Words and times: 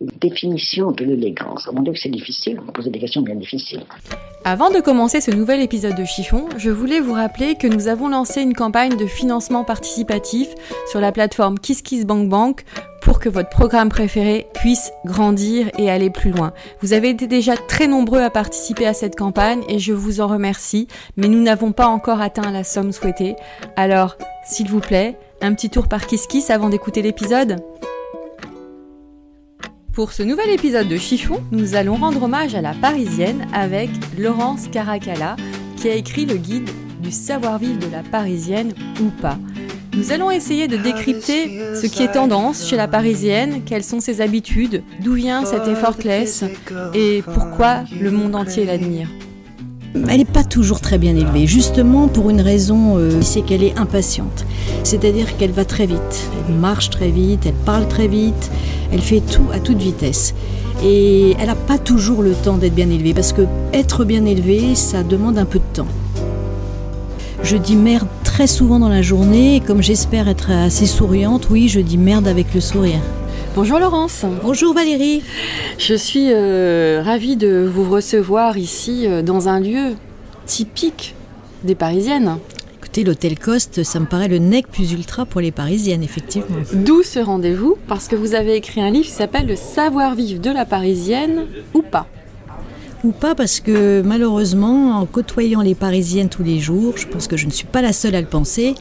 Définition 0.00 0.92
de 0.92 1.04
l'élégance. 1.04 1.68
Mon 1.70 1.82
Dieu, 1.82 1.92
c'est 1.94 2.08
difficile. 2.08 2.58
Vous 2.64 2.72
posez 2.72 2.88
des 2.88 2.98
questions 2.98 3.20
bien 3.20 3.34
difficiles. 3.34 3.84
Avant 4.44 4.70
de 4.70 4.80
commencer 4.80 5.20
ce 5.20 5.30
nouvel 5.30 5.60
épisode 5.60 5.94
de 5.94 6.06
Chiffon, 6.06 6.48
je 6.56 6.70
voulais 6.70 7.00
vous 7.00 7.12
rappeler 7.12 7.54
que 7.54 7.66
nous 7.66 7.86
avons 7.86 8.08
lancé 8.08 8.40
une 8.40 8.54
campagne 8.54 8.96
de 8.96 9.04
financement 9.04 9.62
participatif 9.62 10.48
sur 10.90 11.02
la 11.02 11.12
plateforme 11.12 11.58
KissKissBankBank 11.58 12.64
pour 13.02 13.18
que 13.20 13.28
votre 13.28 13.50
programme 13.50 13.90
préféré 13.90 14.46
puisse 14.54 14.90
grandir 15.04 15.70
et 15.76 15.90
aller 15.90 16.08
plus 16.08 16.30
loin. 16.30 16.54
Vous 16.80 16.94
avez 16.94 17.10
été 17.10 17.26
déjà 17.26 17.54
très 17.58 17.86
nombreux 17.86 18.22
à 18.22 18.30
participer 18.30 18.86
à 18.86 18.94
cette 18.94 19.16
campagne 19.16 19.62
et 19.68 19.78
je 19.78 19.92
vous 19.92 20.22
en 20.22 20.28
remercie, 20.28 20.88
mais 21.18 21.28
nous 21.28 21.42
n'avons 21.42 21.72
pas 21.72 21.88
encore 21.88 22.22
atteint 22.22 22.50
la 22.50 22.64
somme 22.64 22.92
souhaitée. 22.92 23.36
Alors, 23.76 24.16
s'il 24.46 24.68
vous 24.68 24.80
plaît, 24.80 25.18
un 25.42 25.52
petit 25.52 25.68
tour 25.68 25.88
par 25.88 26.06
KissKiss 26.06 26.48
avant 26.48 26.70
d'écouter 26.70 27.02
l'épisode 27.02 27.58
pour 29.92 30.12
ce 30.12 30.22
nouvel 30.22 30.50
épisode 30.50 30.88
de 30.88 30.96
Chiffon, 30.96 31.42
nous 31.50 31.74
allons 31.74 31.96
rendre 31.96 32.22
hommage 32.22 32.54
à 32.54 32.60
la 32.60 32.74
Parisienne 32.74 33.46
avec 33.52 33.90
Laurence 34.18 34.68
Caracalla 34.68 35.36
qui 35.76 35.88
a 35.88 35.94
écrit 35.94 36.26
le 36.26 36.36
guide 36.36 36.70
du 37.02 37.10
savoir-vivre 37.10 37.78
de 37.78 37.90
la 37.90 38.02
Parisienne 38.02 38.72
ou 39.00 39.10
pas. 39.20 39.38
Nous 39.96 40.12
allons 40.12 40.30
essayer 40.30 40.68
de 40.68 40.76
décrypter 40.76 41.74
ce 41.74 41.86
qui 41.86 42.02
est 42.02 42.12
tendance 42.12 42.68
chez 42.68 42.76
la 42.76 42.86
Parisienne, 42.86 43.62
quelles 43.64 43.84
sont 43.84 44.00
ses 44.00 44.20
habitudes, 44.20 44.84
d'où 45.00 45.14
vient 45.14 45.44
cette 45.44 45.66
effortless 45.66 46.44
et 46.94 47.22
pourquoi 47.22 47.84
le 48.00 48.10
monde 48.10 48.36
entier 48.36 48.64
l'admire. 48.64 49.08
Elle 49.94 50.18
n'est 50.18 50.24
pas 50.24 50.44
toujours 50.44 50.80
très 50.80 50.98
bien 50.98 51.16
élevée, 51.16 51.48
justement 51.48 52.06
pour 52.06 52.30
une 52.30 52.40
raison, 52.40 52.96
euh, 52.96 53.20
c'est 53.22 53.40
qu'elle 53.40 53.64
est 53.64 53.76
impatiente. 53.76 54.46
C'est-à-dire 54.84 55.36
qu'elle 55.36 55.50
va 55.50 55.64
très 55.64 55.86
vite, 55.86 56.30
elle 56.48 56.54
marche 56.54 56.90
très 56.90 57.10
vite, 57.10 57.44
elle 57.44 57.54
parle 57.64 57.88
très 57.88 58.06
vite, 58.06 58.50
elle 58.92 59.00
fait 59.00 59.20
tout 59.20 59.46
à 59.52 59.58
toute 59.58 59.78
vitesse. 59.78 60.34
Et 60.84 61.34
elle 61.40 61.48
n'a 61.48 61.56
pas 61.56 61.76
toujours 61.76 62.22
le 62.22 62.34
temps 62.34 62.56
d'être 62.56 62.74
bien 62.74 62.88
élevée, 62.88 63.14
parce 63.14 63.32
que 63.32 63.42
être 63.72 64.04
bien 64.04 64.24
élevée, 64.26 64.76
ça 64.76 65.02
demande 65.02 65.38
un 65.38 65.44
peu 65.44 65.58
de 65.58 65.74
temps. 65.74 65.88
Je 67.42 67.56
dis 67.56 67.76
merde 67.76 68.06
très 68.22 68.46
souvent 68.46 68.78
dans 68.78 68.88
la 68.88 69.02
journée, 69.02 69.56
et 69.56 69.60
comme 69.60 69.82
j'espère 69.82 70.28
être 70.28 70.52
assez 70.52 70.86
souriante, 70.86 71.48
oui, 71.50 71.68
je 71.68 71.80
dis 71.80 71.98
merde 71.98 72.28
avec 72.28 72.54
le 72.54 72.60
sourire. 72.60 73.00
Bonjour 73.56 73.80
Laurence. 73.80 74.24
Bonjour 74.44 74.74
Valérie. 74.74 75.24
Je 75.76 75.94
suis 75.94 76.28
euh, 76.30 77.02
ravie 77.04 77.36
de 77.36 77.68
vous 77.68 77.90
recevoir 77.90 78.56
ici 78.56 79.08
euh, 79.08 79.22
dans 79.22 79.48
un 79.48 79.58
lieu 79.58 79.96
typique 80.46 81.16
des 81.64 81.74
Parisiennes. 81.74 82.38
Écoutez, 82.78 83.02
l'hôtel 83.02 83.36
Coste, 83.36 83.82
ça 83.82 83.98
me 83.98 84.06
paraît 84.06 84.28
le 84.28 84.38
nec 84.38 84.68
plus 84.68 84.92
ultra 84.92 85.26
pour 85.26 85.40
les 85.40 85.50
Parisiennes, 85.50 86.04
effectivement. 86.04 86.58
D'où 86.72 87.02
ce 87.02 87.18
rendez-vous? 87.18 87.76
Parce 87.88 88.06
que 88.06 88.14
vous 88.14 88.34
avez 88.34 88.54
écrit 88.54 88.82
un 88.82 88.90
livre 88.90 89.06
qui 89.06 89.12
s'appelle 89.12 89.48
Le 89.48 89.56
savoir-vivre 89.56 90.40
de 90.40 90.50
la 90.50 90.64
Parisienne 90.64 91.46
ou 91.74 91.82
pas 91.82 92.06
ou 93.02 93.12
pas 93.12 93.34
parce 93.34 93.60
que 93.60 94.02
malheureusement, 94.04 94.98
en 94.98 95.06
côtoyant 95.06 95.62
les 95.62 95.74
Parisiennes 95.74 96.28
tous 96.28 96.42
les 96.42 96.58
jours, 96.58 96.98
je 96.98 97.06
pense 97.06 97.28
que 97.28 97.36
je 97.38 97.46
ne 97.46 97.50
suis 97.50 97.66
pas 97.66 97.80
la 97.80 97.94
seule 97.94 98.14
à 98.14 98.20
le 98.20 98.26
penser, 98.26 98.74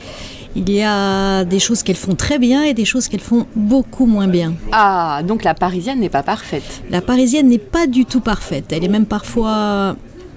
il 0.56 0.72
y 0.72 0.82
a 0.82 1.44
des 1.46 1.60
choses 1.60 1.84
qu'elles 1.84 1.96
font 1.96 2.16
très 2.16 2.40
bien 2.40 2.64
et 2.64 2.74
des 2.74 2.86
choses 2.86 3.08
qu'elles 3.08 3.20
font 3.20 3.46
beaucoup 3.56 4.06
moins 4.06 4.28
bien. 4.28 4.54
Ah, 4.72 5.22
donc 5.24 5.44
la 5.44 5.54
Parisienne 5.54 6.00
n'est 6.00 6.10
pas 6.10 6.24
parfaite 6.24 6.82
La 6.90 7.02
Parisienne 7.02 7.48
n'est 7.48 7.58
pas 7.58 7.88
du 7.88 8.06
tout 8.06 8.22
parfaite. 8.22 8.66
Elle 8.72 8.84
est 8.84 8.90
même 8.90 9.06
parfois 9.06 9.96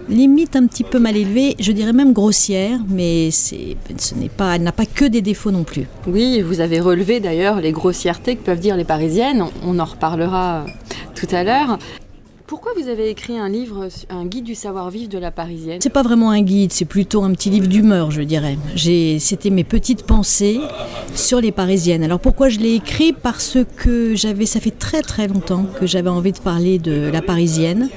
limite 0.08 0.56
un 0.56 0.66
petit 0.66 0.84
peu 0.84 0.98
mal 0.98 1.16
élevée, 1.16 1.54
je 1.58 1.72
dirais 1.72 1.92
même 1.92 2.12
grossière, 2.12 2.80
mais 2.88 3.30
ce 3.30 3.54
n'est 4.14 4.28
pas, 4.28 4.56
elle 4.56 4.62
n'a 4.62 4.72
pas 4.72 4.86
que 4.86 5.04
des 5.04 5.22
défauts 5.22 5.50
non 5.50 5.64
plus. 5.64 5.86
Oui, 6.06 6.42
vous 6.42 6.60
avez 6.60 6.80
relevé 6.80 7.20
d'ailleurs 7.20 7.60
les 7.60 7.72
grossièretés 7.72 8.36
que 8.36 8.42
peuvent 8.42 8.60
dire 8.60 8.76
les 8.76 8.84
Parisiennes. 8.84 9.44
On 9.64 9.78
en 9.78 9.84
reparlera 9.84 10.66
tout 11.14 11.28
à 11.30 11.44
l'heure. 11.44 11.78
Pourquoi 12.52 12.72
vous 12.76 12.88
avez 12.88 13.08
écrit 13.08 13.38
un 13.38 13.48
livre, 13.48 13.88
un 14.10 14.26
guide 14.26 14.44
du 14.44 14.54
savoir-vivre 14.54 15.08
de 15.08 15.16
la 15.16 15.30
Parisienne? 15.30 15.78
C'est 15.80 15.88
pas 15.88 16.02
vraiment 16.02 16.28
un 16.28 16.42
guide, 16.42 16.70
c'est 16.70 16.84
plutôt 16.84 17.22
un 17.22 17.32
petit 17.32 17.48
livre 17.48 17.66
d'humeur, 17.66 18.10
je 18.10 18.20
dirais. 18.20 18.58
C'était 19.20 19.48
mes 19.48 19.64
petites 19.64 20.02
pensées 20.02 20.60
sur 21.14 21.40
les 21.40 21.50
Parisiennes. 21.50 22.02
Alors 22.02 22.20
pourquoi 22.20 22.50
je 22.50 22.58
l'ai 22.58 22.74
écrit? 22.74 23.14
Parce 23.14 23.56
que 23.78 24.14
j'avais, 24.14 24.44
ça 24.44 24.60
fait 24.60 24.78
très 24.78 25.00
très 25.00 25.28
longtemps 25.28 25.64
que 25.80 25.86
j'avais 25.86 26.10
envie 26.10 26.32
de 26.32 26.40
parler 26.40 26.78
de 26.78 27.08
la 27.10 27.22
Parisienne. 27.22 27.88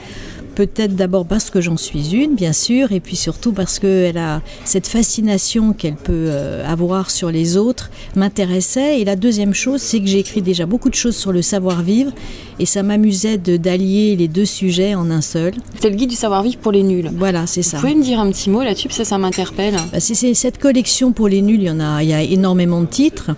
Peut-être 0.55 0.95
d'abord 0.95 1.25
parce 1.25 1.49
que 1.49 1.59
j'en 1.59 1.75
suis 1.75 2.15
une, 2.15 2.35
bien 2.35 2.53
sûr, 2.53 2.93
et 2.93 3.01
puis 3.01 3.17
surtout 3.17 3.51
parce 3.51 3.77
qu'elle 3.77 4.17
a 4.17 4.41
cette 4.63 4.87
fascination 4.87 5.73
qu'elle 5.73 5.95
peut 5.95 6.27
euh, 6.29 6.65
avoir 6.65 7.11
sur 7.11 7.29
les 7.29 7.57
autres 7.57 7.91
m'intéressait. 8.15 9.01
Et 9.01 9.05
la 9.05 9.17
deuxième 9.17 9.53
chose, 9.53 9.81
c'est 9.81 9.99
que 9.99 10.07
j'ai 10.07 10.19
écrit 10.19 10.41
déjà 10.41 10.65
beaucoup 10.65 10.89
de 10.89 10.95
choses 10.95 11.17
sur 11.17 11.33
le 11.33 11.41
savoir-vivre, 11.41 12.11
et 12.57 12.65
ça 12.65 12.83
m'amusait 12.83 13.37
d'allier 13.37 14.15
les 14.15 14.29
deux 14.29 14.45
sujets 14.45 14.95
en 14.95 15.11
un 15.11 15.19
seul. 15.19 15.53
C'est 15.81 15.89
le 15.89 15.95
guide 15.97 16.09
du 16.09 16.15
savoir-vivre 16.15 16.57
pour 16.59 16.71
les 16.71 16.83
nuls. 16.83 17.11
Voilà, 17.17 17.47
c'est 17.47 17.61
ça. 17.61 17.77
Vous 17.77 17.83
pouvez 17.83 17.95
me 17.95 18.03
dire 18.03 18.19
un 18.21 18.31
petit 18.31 18.49
mot 18.49 18.63
là-dessus, 18.63 18.87
ça, 18.91 19.03
ça 19.03 19.17
m'interpelle. 19.17 19.75
Bah, 19.91 19.99
c'est 19.99 20.33
cette 20.33 20.57
collection 20.57 21.11
pour 21.11 21.27
les 21.27 21.41
nuls, 21.41 21.61
il 21.61 21.67
y 21.67 21.71
en 21.71 21.81
a, 21.81 22.01
il 22.01 22.09
y 22.09 22.13
a 22.13 22.21
énormément 22.21 22.79
de 22.79 22.87
titres, 22.87 23.31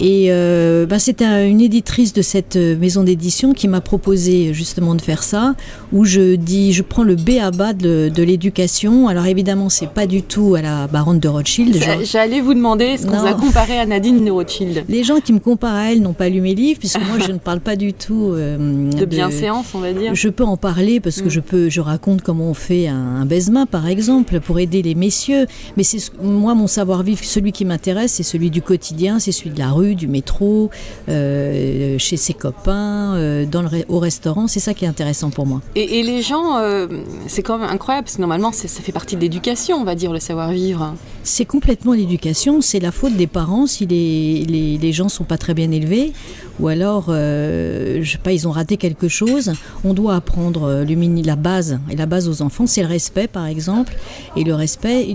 et 0.00 0.28
euh, 0.30 0.86
bah, 0.86 0.98
c'est 0.98 1.20
une 1.20 1.60
éditrice 1.60 2.14
de 2.14 2.22
cette 2.22 2.56
euh, 2.56 2.78
maison 2.78 3.02
d'édition 3.02 3.52
qui 3.52 3.68
m'a 3.68 3.82
proposé 3.82 4.54
justement 4.54 4.94
de 4.94 5.02
faire 5.02 5.22
ça, 5.22 5.54
où 5.92 6.06
je 6.06 6.36
dis 6.36 6.61
je 6.70 6.82
prends 6.82 7.02
le 7.02 7.16
B 7.16 7.38
à 7.40 7.50
bas 7.50 7.72
de, 7.72 8.10
l'éducation. 8.16 9.08
Alors 9.08 9.26
évidemment, 9.26 9.68
c'est 9.68 9.88
pas 9.88 10.06
du 10.06 10.22
tout 10.22 10.54
à 10.54 10.62
la 10.62 10.86
baronne 10.86 11.18
de 11.18 11.28
Rothschild. 11.28 11.82
J'allais 12.04 12.40
vous 12.40 12.54
demander 12.54 12.96
ce 12.96 13.06
qu'on 13.06 13.18
vous 13.18 13.26
a 13.26 13.34
comparé 13.34 13.78
à 13.78 13.86
Nadine 13.86 14.24
de 14.24 14.30
Rothschild. 14.30 14.84
Les 14.88 15.02
gens 15.02 15.20
qui 15.20 15.32
me 15.32 15.40
comparent 15.40 15.74
à 15.74 15.92
elle 15.92 16.02
n'ont 16.02 16.12
pas 16.12 16.28
lu 16.28 16.40
mes 16.40 16.54
livres, 16.54 16.78
puisque 16.78 17.00
moi 17.00 17.18
je 17.18 17.32
ne 17.32 17.38
parle 17.38 17.60
pas 17.60 17.74
du 17.74 17.92
tout 17.92 18.32
euh, 18.32 18.90
de, 18.90 19.04
bienséance, 19.04 19.66
on 19.74 19.80
va 19.80 19.92
dire. 19.92 20.14
Je 20.14 20.28
peux 20.28 20.44
en 20.44 20.56
parler 20.56 21.00
parce 21.00 21.20
que 21.20 21.26
mm. 21.26 21.30
je 21.30 21.40
peux, 21.40 21.68
je 21.68 21.80
raconte 21.80 22.22
comment 22.22 22.50
on 22.50 22.54
fait 22.54 22.86
un, 22.86 23.22
un 23.22 23.66
par 23.66 23.88
exemple, 23.88 24.40
pour 24.40 24.58
aider 24.58 24.82
les 24.82 24.94
messieurs. 24.94 25.46
Mais 25.76 25.82
c'est 25.82 25.98
moi 26.22 26.54
mon 26.54 26.66
savoir-vivre, 26.66 27.24
celui 27.24 27.52
qui 27.52 27.64
m'intéresse, 27.64 28.12
c'est 28.12 28.22
celui 28.22 28.50
du 28.50 28.62
quotidien, 28.62 29.18
c'est 29.18 29.32
celui 29.32 29.50
de 29.50 29.58
la 29.58 29.70
rue, 29.70 29.94
du 29.94 30.06
métro, 30.06 30.70
euh, 31.08 31.96
chez 31.98 32.16
ses 32.16 32.34
copains, 32.34 33.14
euh, 33.14 33.46
dans 33.46 33.62
le, 33.62 33.68
au 33.88 33.98
restaurant. 33.98 34.46
C'est 34.46 34.60
ça 34.60 34.74
qui 34.74 34.84
est 34.84 34.88
intéressant 34.88 35.30
pour 35.30 35.46
moi. 35.46 35.60
Et, 35.74 36.00
et 36.00 36.02
les 36.02 36.22
gens 36.22 36.51
euh, 36.58 36.86
c'est 37.26 37.42
quand 37.42 37.58
même 37.58 37.68
incroyable, 37.68 38.04
parce 38.04 38.16
que 38.16 38.20
normalement, 38.20 38.52
ça 38.52 38.68
fait 38.68 38.92
partie 38.92 39.16
de 39.16 39.20
l'éducation, 39.20 39.76
on 39.76 39.84
va 39.84 39.94
dire, 39.94 40.12
le 40.12 40.20
savoir-vivre. 40.20 40.94
C'est 41.22 41.44
complètement 41.44 41.92
l'éducation, 41.92 42.60
c'est 42.60 42.80
la 42.80 42.92
faute 42.92 43.14
des 43.14 43.26
parents 43.26 43.66
si 43.66 43.86
les, 43.86 44.44
les, 44.44 44.78
les 44.78 44.92
gens 44.92 45.08
sont 45.08 45.24
pas 45.24 45.38
très 45.38 45.54
bien 45.54 45.70
élevés, 45.70 46.12
ou 46.60 46.68
alors, 46.68 47.06
euh, 47.08 48.00
je 48.02 48.12
sais 48.12 48.18
pas, 48.18 48.32
ils 48.32 48.46
ont 48.46 48.50
raté 48.50 48.76
quelque 48.76 49.08
chose. 49.08 49.52
On 49.84 49.94
doit 49.94 50.16
apprendre 50.16 50.64
euh, 50.64 51.22
la 51.24 51.36
base, 51.36 51.78
et 51.90 51.96
la 51.96 52.06
base 52.06 52.28
aux 52.28 52.42
enfants, 52.42 52.66
c'est 52.66 52.82
le 52.82 52.88
respect, 52.88 53.28
par 53.28 53.46
exemple. 53.46 53.94
Et 54.36 54.44
le 54.44 54.54
respect, 54.54 55.14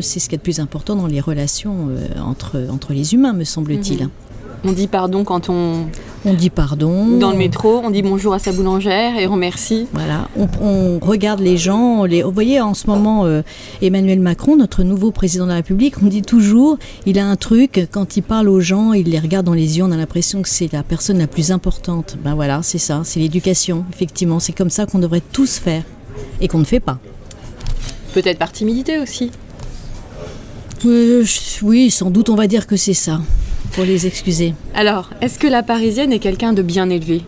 c'est 0.00 0.20
ce 0.20 0.28
qui 0.28 0.34
est 0.34 0.38
le 0.38 0.42
plus 0.42 0.60
important 0.60 0.96
dans 0.96 1.06
les 1.06 1.20
relations 1.20 1.88
entre, 2.24 2.66
entre 2.70 2.92
les 2.92 3.14
humains, 3.14 3.32
me 3.32 3.44
semble-t-il. 3.44 4.04
Mhm. 4.04 4.10
On 4.64 4.72
dit 4.72 4.88
pardon 4.88 5.24
quand 5.24 5.48
on... 5.50 5.86
On 6.24 6.34
dit 6.34 6.50
pardon. 6.50 7.16
Dans 7.18 7.30
le 7.30 7.38
métro, 7.38 7.80
on 7.84 7.90
dit 7.90 8.02
bonjour 8.02 8.34
à 8.34 8.40
sa 8.40 8.50
boulangère 8.50 9.16
et 9.16 9.28
on 9.28 9.32
remercie. 9.32 9.86
Voilà, 9.92 10.28
on, 10.60 10.98
regarde 10.98 11.38
les 11.38 11.56
gens. 11.56 12.04
Les, 12.04 12.22
vous 12.24 12.32
voyez, 12.32 12.60
en 12.60 12.74
ce 12.74 12.88
moment, 12.88 13.24
euh, 13.24 13.42
Emmanuel 13.82 14.18
Macron, 14.18 14.56
notre 14.56 14.82
nouveau 14.82 15.12
président 15.12 15.44
de 15.44 15.50
la 15.50 15.56
République, 15.56 15.94
on 16.02 16.06
dit 16.06 16.22
toujours, 16.22 16.76
il 17.06 17.20
a 17.20 17.26
un 17.26 17.36
truc, 17.36 17.86
quand 17.92 18.16
il 18.16 18.22
parle 18.22 18.48
aux 18.48 18.60
gens, 18.60 18.92
il 18.94 19.08
les 19.08 19.20
regarde 19.20 19.46
dans 19.46 19.54
les 19.54 19.78
yeux, 19.78 19.84
on 19.84 19.92
a 19.92 19.96
l'impression 19.96 20.42
que 20.42 20.48
c'est 20.48 20.72
la 20.72 20.82
personne 20.82 21.18
la 21.18 21.28
plus 21.28 21.52
importante. 21.52 22.16
Ben 22.24 22.34
voilà, 22.34 22.62
c'est 22.62 22.78
ça, 22.78 23.02
c'est 23.04 23.20
l'éducation, 23.20 23.84
effectivement. 23.92 24.40
C'est 24.40 24.52
comme 24.52 24.70
ça 24.70 24.86
qu'on 24.86 24.98
devrait 24.98 25.22
tous 25.32 25.58
faire 25.58 25.84
et 26.40 26.48
qu'on 26.48 26.58
ne 26.58 26.64
fait 26.64 26.80
pas. 26.80 26.98
Peut-être 28.12 28.38
par 28.38 28.50
timidité 28.50 28.98
aussi. 28.98 29.30
Euh, 30.84 31.24
oui, 31.62 31.90
sans 31.90 32.10
doute, 32.10 32.28
on 32.28 32.34
va 32.34 32.48
dire 32.48 32.66
que 32.66 32.76
c'est 32.76 32.94
ça 32.94 33.20
pour 33.78 33.86
les 33.86 34.08
excuser. 34.08 34.54
Alors, 34.74 35.10
est-ce 35.20 35.38
que 35.38 35.46
la 35.46 35.62
Parisienne 35.62 36.12
est 36.12 36.18
quelqu'un 36.18 36.52
de 36.52 36.62
bien 36.62 36.90
élevé? 36.90 37.22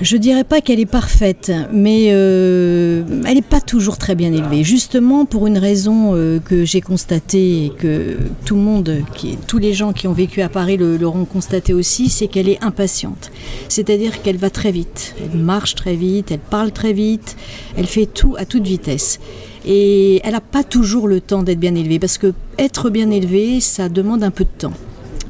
Je 0.00 0.16
dirais 0.16 0.42
pas 0.42 0.60
qu'elle 0.60 0.80
est 0.80 0.84
parfaite, 0.86 1.52
mais 1.72 2.08
euh, 2.08 3.04
elle 3.24 3.36
n'est 3.36 3.42
pas 3.42 3.60
toujours 3.60 3.96
très 3.96 4.16
bien 4.16 4.32
élevée. 4.32 4.64
Justement 4.64 5.24
pour 5.24 5.46
une 5.46 5.56
raison 5.56 6.14
euh, 6.14 6.40
que 6.40 6.64
j'ai 6.64 6.80
constatée 6.80 7.66
et 7.66 7.70
que 7.78 8.16
tout 8.44 8.56
le 8.56 8.60
monde, 8.60 9.02
qui, 9.14 9.38
tous 9.46 9.58
les 9.58 9.72
gens 9.72 9.92
qui 9.92 10.08
ont 10.08 10.12
vécu 10.12 10.42
à 10.42 10.48
Paris 10.48 10.76
l'auront 10.78 11.26
constaté 11.26 11.72
aussi, 11.72 12.08
c'est 12.08 12.26
qu'elle 12.26 12.48
est 12.48 12.62
impatiente. 12.62 13.30
C'est-à-dire 13.68 14.20
qu'elle 14.20 14.36
va 14.36 14.50
très 14.50 14.72
vite. 14.72 15.14
Elle 15.22 15.38
marche 15.38 15.76
très 15.76 15.94
vite, 15.94 16.32
elle 16.32 16.40
parle 16.40 16.72
très 16.72 16.92
vite, 16.92 17.36
elle 17.76 17.86
fait 17.86 18.06
tout 18.06 18.34
à 18.36 18.44
toute 18.44 18.66
vitesse. 18.66 19.20
Et 19.66 20.20
elle 20.24 20.32
n'a 20.32 20.40
pas 20.40 20.62
toujours 20.62 21.08
le 21.08 21.20
temps 21.20 21.42
d'être 21.42 21.58
bien 21.58 21.74
élevée, 21.74 21.98
parce 21.98 22.18
que 22.18 22.32
être 22.58 22.88
bien 22.88 23.10
élevée, 23.10 23.60
ça 23.60 23.88
demande 23.88 24.22
un 24.22 24.30
peu 24.30 24.44
de 24.44 24.58
temps. 24.58 24.74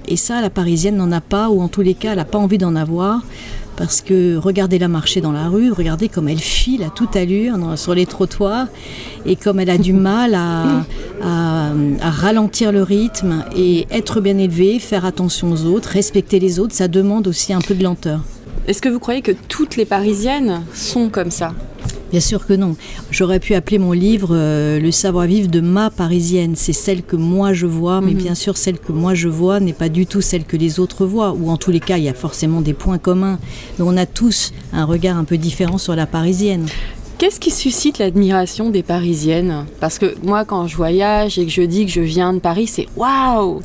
Et 0.09 0.17
ça, 0.17 0.41
la 0.41 0.51
parisienne 0.51 0.97
n'en 0.97 1.11
a 1.11 1.21
pas, 1.21 1.49
ou 1.49 1.61
en 1.61 1.69
tous 1.69 1.83
les 1.83 1.95
cas, 1.95 2.11
elle 2.11 2.19
n'a 2.19 2.25
pas 2.25 2.39
envie 2.39 2.59
d'en 2.59 2.77
avoir 2.77 3.23
parce 3.77 4.01
que 4.01 4.37
regardez-la 4.37 4.89
marcher 4.89 5.21
dans 5.21 5.33
la 5.33 5.49
rue, 5.49 5.71
regardez 5.71 6.09
comme 6.09 6.29
elle 6.29 6.39
file 6.39 6.83
à 6.83 6.91
toute 6.91 7.15
allure 7.15 7.57
sur 7.77 7.95
les 7.95 8.07
trottoirs 8.07 8.67
et 9.27 9.37
comme 9.37 9.61
elle 9.61 9.71
a 9.71 9.79
du 9.79 9.93
mal 9.93 10.35
à, 10.35 10.85
ralentir 12.01 12.73
le 12.73 12.83
rythme 12.83 13.45
et 13.55 13.87
être 13.91 14.21
bien 14.21 14.39
élevée, 14.39 14.79
faire 14.79 15.05
attention 15.05 15.51
aux 15.51 15.65
autres, 15.65 15.91
respecter 15.91 16.39
les 16.41 16.59
autres, 16.59 16.75
ça 16.75 16.89
demande 16.89 17.27
aussi 17.27 17.53
un 17.53 17.61
peu 17.61 17.75
de 17.75 17.83
lenteur. 17.83 18.21
Est-ce 18.67 18.83
que 18.83 18.89
vous 18.89 18.99
croyez 18.99 19.23
que 19.23 19.33
toutes 19.49 19.77
les 19.77 19.85
Parisiennes 19.85 20.63
sont 20.75 21.09
comme 21.09 21.31
ça? 21.31 21.53
Bien 22.17 22.23
sûr 22.23 22.47
que 22.47 22.55
non. 22.55 22.77
J'aurais 23.11 23.41
pu 23.41 23.55
appeler 23.55 23.79
mon 23.79 23.93
livre 23.93 24.31
euh, 24.33 24.81
Le 24.81 24.91
savoir-vivre 24.91 25.51
de 25.51 25.61
ma 25.61 25.91
parisienne. 25.91 26.55
C'est 26.57 26.73
celle 26.73 27.03
que 27.03 27.15
moi 27.15 27.53
je 27.53 27.67
vois, 27.67 28.01
mais 28.01 28.13
mhm. 28.13 28.17
bien 28.17 28.35
sûr 28.35 28.57
celle 28.57 28.79
que 28.79 28.91
moi 28.91 29.13
je 29.13 29.29
vois 29.29 29.61
n'est 29.61 29.75
pas 29.75 29.91
du 29.91 30.07
tout 30.07 30.23
celle 30.23 30.45
que 30.45 30.57
les 30.57 30.81
autres 30.81 31.05
voient. 31.05 31.33
Ou 31.33 31.51
en 31.51 31.59
tous 31.59 31.71
les 31.71 31.79
cas, 31.79 31.99
il 31.99 32.05
y 32.05 32.09
a 32.09 32.15
forcément 32.15 32.63
des 32.63 32.73
points 32.73 32.97
communs. 32.97 33.39
Mais 33.79 33.85
on 33.87 33.99
a 33.99 34.07
tous 34.07 34.55
un 34.73 34.87
regard 34.87 35.19
un 35.19 35.25
peu 35.25 35.37
différent 35.37 35.77
sur 35.77 35.95
la 35.95 36.07
parisienne. 36.07 36.65
Qu'est-ce 37.19 37.39
qui 37.39 37.51
suscite 37.51 37.99
l'admiration 37.99 38.71
des 38.71 38.83
Parisiennes? 38.83 39.67
Parce 39.79 39.99
que 39.99 40.15
moi, 40.23 40.47
quand 40.47 40.67
je 40.67 40.77
voyage 40.77 41.39
et 41.39 41.45
que 41.45 41.53
je 41.53 41.63
dis 41.63 41.85
que 41.85 41.93
je 41.93 42.01
viens 42.01 42.33
de 42.33 42.39
Paris, 42.39 42.67
c'est 42.67 42.87
waouh 42.97 43.61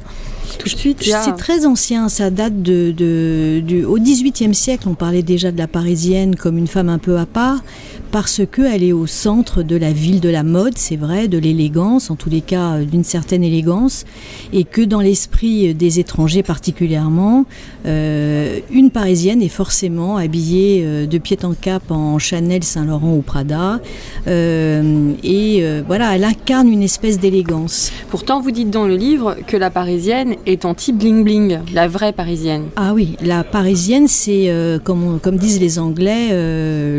tout 0.57 0.68
de 0.68 0.77
suite. 0.77 1.01
C'est 1.01 1.38
très 1.38 1.65
ancien, 1.65 2.09
ça 2.09 2.30
date 2.30 2.62
de, 2.62 2.92
de, 2.92 3.62
du, 3.65 3.83
au 3.83 3.98
XVIIIe 3.98 4.53
siècle. 4.53 4.88
On 4.88 4.95
parlait 4.95 5.24
déjà 5.24 5.51
de 5.51 5.57
la 5.57 5.68
Parisienne 5.68 6.36
comme 6.36 6.57
une 6.57 6.68
femme 6.68 6.89
un 6.89 6.98
peu 6.98 7.18
à 7.18 7.25
part 7.25 7.59
parce 8.12 8.42
qu'elle 8.52 8.84
est 8.84 8.92
au 8.92 9.08
centre 9.08 9.63
de 9.63 9.78
la 9.78 9.94
ville 9.94 10.19
de 10.19 10.30
la 10.30 10.44
mode, 10.44 10.78
c'est 10.78 10.98
vrai, 10.98 11.28
de 11.28 11.38
l'élégance, 11.38 12.12
en 12.12 12.16
tous 12.16 12.30
les 12.30 12.42
cas 12.42 12.74
euh, 12.74 12.84
d'une 12.84 13.06
certaine 13.06 13.44
élégance, 13.44 14.06
et 14.52 14.66
que 14.66 14.81
dans 14.81 15.00
l'esprit 15.00 15.74
des 15.74 16.00
étrangers 16.00 16.44
particulièrement, 16.44 17.46
euh, 17.86 18.60
une 18.72 18.92
Parisienne 18.92 19.42
est 19.42 19.48
forcément 19.48 20.18
habillée 20.18 20.81
euh, 20.84 21.06
de 21.08 21.18
pied 21.18 21.38
en 21.44 21.54
cap 21.54 21.90
en 21.90 22.19
Chanel, 22.19 22.63
Saint-Laurent 22.63 23.16
ou 23.16 23.22
Prada, 23.22 23.80
et 24.28 25.63
voilà, 25.88 26.16
elle 26.16 26.24
incarne 26.24 26.68
une 26.68 26.84
espèce 26.84 27.19
d'élégance. 27.19 27.92
Pourtant, 28.10 28.42
vous 28.42 28.52
dites 28.52 28.69
dans 28.69 28.86
le 28.86 28.96
livre 28.96 29.38
que 29.48 29.56
la 29.58 29.69
Parisienne 29.69 30.36
est 30.46 30.66
anti-bling-bling, 30.66 31.60
la 31.74 31.88
vraie 31.88 32.12
Parisienne. 32.12 32.66
Ah 32.75 32.94
oui, 32.94 33.16
la 33.24 33.44
Parisienne, 33.44 34.08
c'est, 34.08 34.52
comme, 34.84 35.19
comme 35.22 35.38
disent 35.38 35.60
les 35.60 35.80
Anglais, 35.80 36.30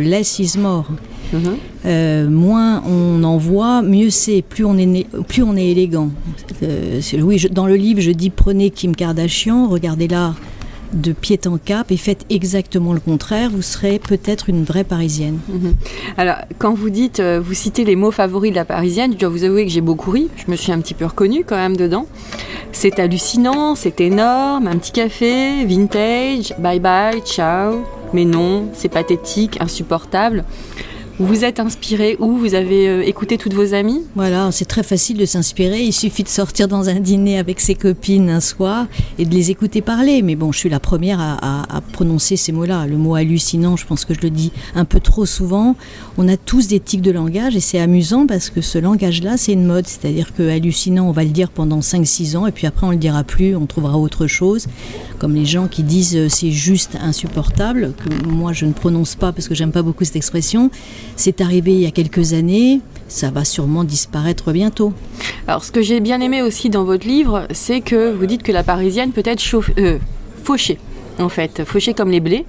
less 0.03 0.39
is 0.39 0.59
more. 0.59 0.87
Mhm. 1.33 1.57
Euh, 1.87 2.29
moins 2.29 2.83
on 2.87 3.23
en 3.25 3.39
voit, 3.39 3.83
mieux 3.83 4.11
c'est. 4.11 4.43
Plus 4.43 4.65
on 4.65 4.77
est, 4.77 5.07
plus 5.29 5.43
on 5.43 5.57
est 5.57 5.69
élégant. 5.69 6.11
Euh, 6.63 7.01
oui, 7.21 7.45
dans 7.51 7.67
le 7.67 7.77
livre, 7.77 8.01
je 8.01 8.11
dis 8.11 8.31
prenez 8.31 8.71
Kim 8.71 8.95
Kardashian, 8.95 9.69
regardez-la 9.69 10.35
de 10.93 11.13
pied 11.13 11.41
en 11.47 11.59
cap 11.59 11.91
et 11.91 11.97
faites 11.97 12.25
exactement 12.31 12.93
le 12.93 13.01
contraire, 13.01 13.51
vous 13.51 13.63
serez 13.63 13.99
peut-être 13.99 14.49
une 14.49 14.65
vraie 14.65 14.85
Parisienne. 14.85 15.39
Mhm. 15.49 15.75
Alors, 16.17 16.37
quand 16.59 16.75
vous 16.75 16.91
dites, 16.91 17.21
euh, 17.21 17.41
vous 17.43 17.55
citez 17.55 17.85
les 17.85 17.97
mots 17.97 18.11
favoris 18.11 18.51
de 18.51 18.57
la 18.57 18.65
Parisienne, 18.65 19.13
je 19.13 19.19
dois 19.19 19.29
vous 19.29 19.45
avouer 19.45 19.65
que 19.65 19.71
j'ai 19.71 19.81
beaucoup 19.81 20.11
ri. 20.11 20.29
Je 20.37 20.51
me 20.51 20.57
suis 20.57 20.73
un 20.73 20.81
petit 20.81 20.95
peu 20.95 21.07
reconnue 21.07 21.45
quand 21.47 21.57
même 21.57 21.77
dedans. 21.77 22.07
C'est 22.73 22.99
hallucinant, 22.99 23.75
c'est 23.75 24.01
énorme, 24.01 24.67
un 24.67 24.77
petit 24.77 24.93
café, 24.93 25.65
vintage, 25.65 26.55
bye 26.59 26.81
bye, 26.81 27.21
ciao. 27.25 27.85
Mais 28.13 28.25
non, 28.25 28.67
c'est 28.75 28.91
pathétique, 28.91 29.59
insupportable. 29.61 30.45
Vous 31.23 31.45
êtes 31.45 31.61
inspiré 31.61 32.17
où 32.19 32.37
Vous 32.37 32.57
avez 32.57 32.89
euh, 32.89 33.07
écouté 33.07 33.39
toutes 33.39 33.55
vos 33.55 33.75
amies 33.75 34.01
Voilà, 34.17 34.51
c'est 34.51 34.65
très 34.65 34.83
facile 34.83 35.17
de 35.19 35.25
s'inspirer. 35.25 35.81
Il 35.81 35.93
suffit 35.93 36.25
de 36.25 36.29
sortir 36.29 36.67
dans 36.67 36.89
un 36.89 36.99
dîner 36.99 37.39
avec 37.39 37.61
ses 37.61 37.77
copines 37.77 38.29
un 38.29 38.41
soir 38.41 38.89
et 39.21 39.25
de 39.25 39.33
les 39.33 39.53
écouter 39.53 39.83
parler. 39.83 40.23
Mais 40.23 40.35
bon, 40.35 40.51
je 40.51 40.59
suis 40.59 40.69
la 40.69 40.81
première 40.81 41.21
à, 41.21 41.81
prononcer 41.93 42.35
ces 42.35 42.51
mots-là. 42.51 42.89
Le 42.89 42.97
mot 42.97 43.15
hallucinant, 43.15 43.77
je 43.77 43.87
pense 43.87 44.05
que 44.05 44.15
je 44.15 44.21
le 44.21 44.31
dis 44.31 44.51
un 44.75 44.85
peu 44.85 44.99
trop 44.99 45.25
souvent. 45.25 45.77
On 46.19 46.27
a 46.27 46.37
tous 46.37 46.67
des 46.67 46.81
tics 46.81 47.03
de 47.03 47.13
langage 47.13 47.55
et 47.55 47.61
c'est 47.61 47.79
amusant 47.79 48.27
parce 48.27 48.51
que 48.51 48.61
ce 48.61 48.79
langage-là, 48.79 49.37
c'est 49.37 49.53
une 49.53 49.65
mode. 49.65 49.87
C'est-à-dire 49.87 50.35
que 50.35 50.49
hallucinant, 50.49 51.09
on 51.09 51.13
va 51.13 51.23
le 51.23 51.31
dire 51.31 51.51
pendant 51.51 51.79
5-6 51.79 52.37
ans 52.37 52.49
et 52.49 52.53
puis 52.53 52.67
après 52.67 52.85
on 52.85 52.91
le 52.91 52.97
dira 52.97 53.23
plus, 53.23 53.55
on 53.55 53.67
trouvera 53.67 53.97
autre 53.97 54.27
chose. 54.27 54.67
Comme 55.23 55.37
les 55.37 55.45
gens 55.45 55.69
qui 55.69 55.85
disent 55.85 56.17
euh, 56.17 56.29
c'est 56.29 56.51
juste 56.51 56.99
insupportable, 57.01 57.95
que 57.95 58.27
moi 58.27 58.53
je 58.53 58.67
ne 58.67 58.73
prononce 58.73 59.15
pas 59.15 59.31
parce 59.31 59.47
que 59.47 59.55
j'aime 59.55 59.71
pas 59.71 59.83
beaucoup 59.83 60.05
cette 60.05 60.17
expression. 60.17 60.69
C'est 61.15 61.41
arrivé 61.41 61.71
il 61.75 61.79
y 61.79 61.87
a 61.87 61.93
quelques 61.93 62.33
années, 62.33 62.81
ça 63.07 63.31
va 63.31 63.45
sûrement 63.45 63.85
disparaître 63.85 64.51
bientôt. 64.51 64.93
Alors 65.47 65.63
ce 65.63 65.71
que 65.71 65.81
j'ai 65.81 66.01
bien 66.01 66.21
aimé 66.21 66.43
aussi 66.43 66.71
dans 66.71 66.83
votre 66.83 67.07
livre, 67.07 67.47
c'est 67.53 67.83
que 67.83 68.11
vous 68.11 68.27
dites 68.27 68.43
que 68.43 68.51
la 68.51 68.65
parisienne 68.65 69.13
peut 69.13 69.23
être 69.25 69.41
euh, 69.79 69.99
fauchée 70.43 70.81
en 71.21 71.29
fait, 71.29 71.63
fauchée 71.65 71.95
comme 71.95 72.11
les 72.11 72.19
blés, 72.19 72.45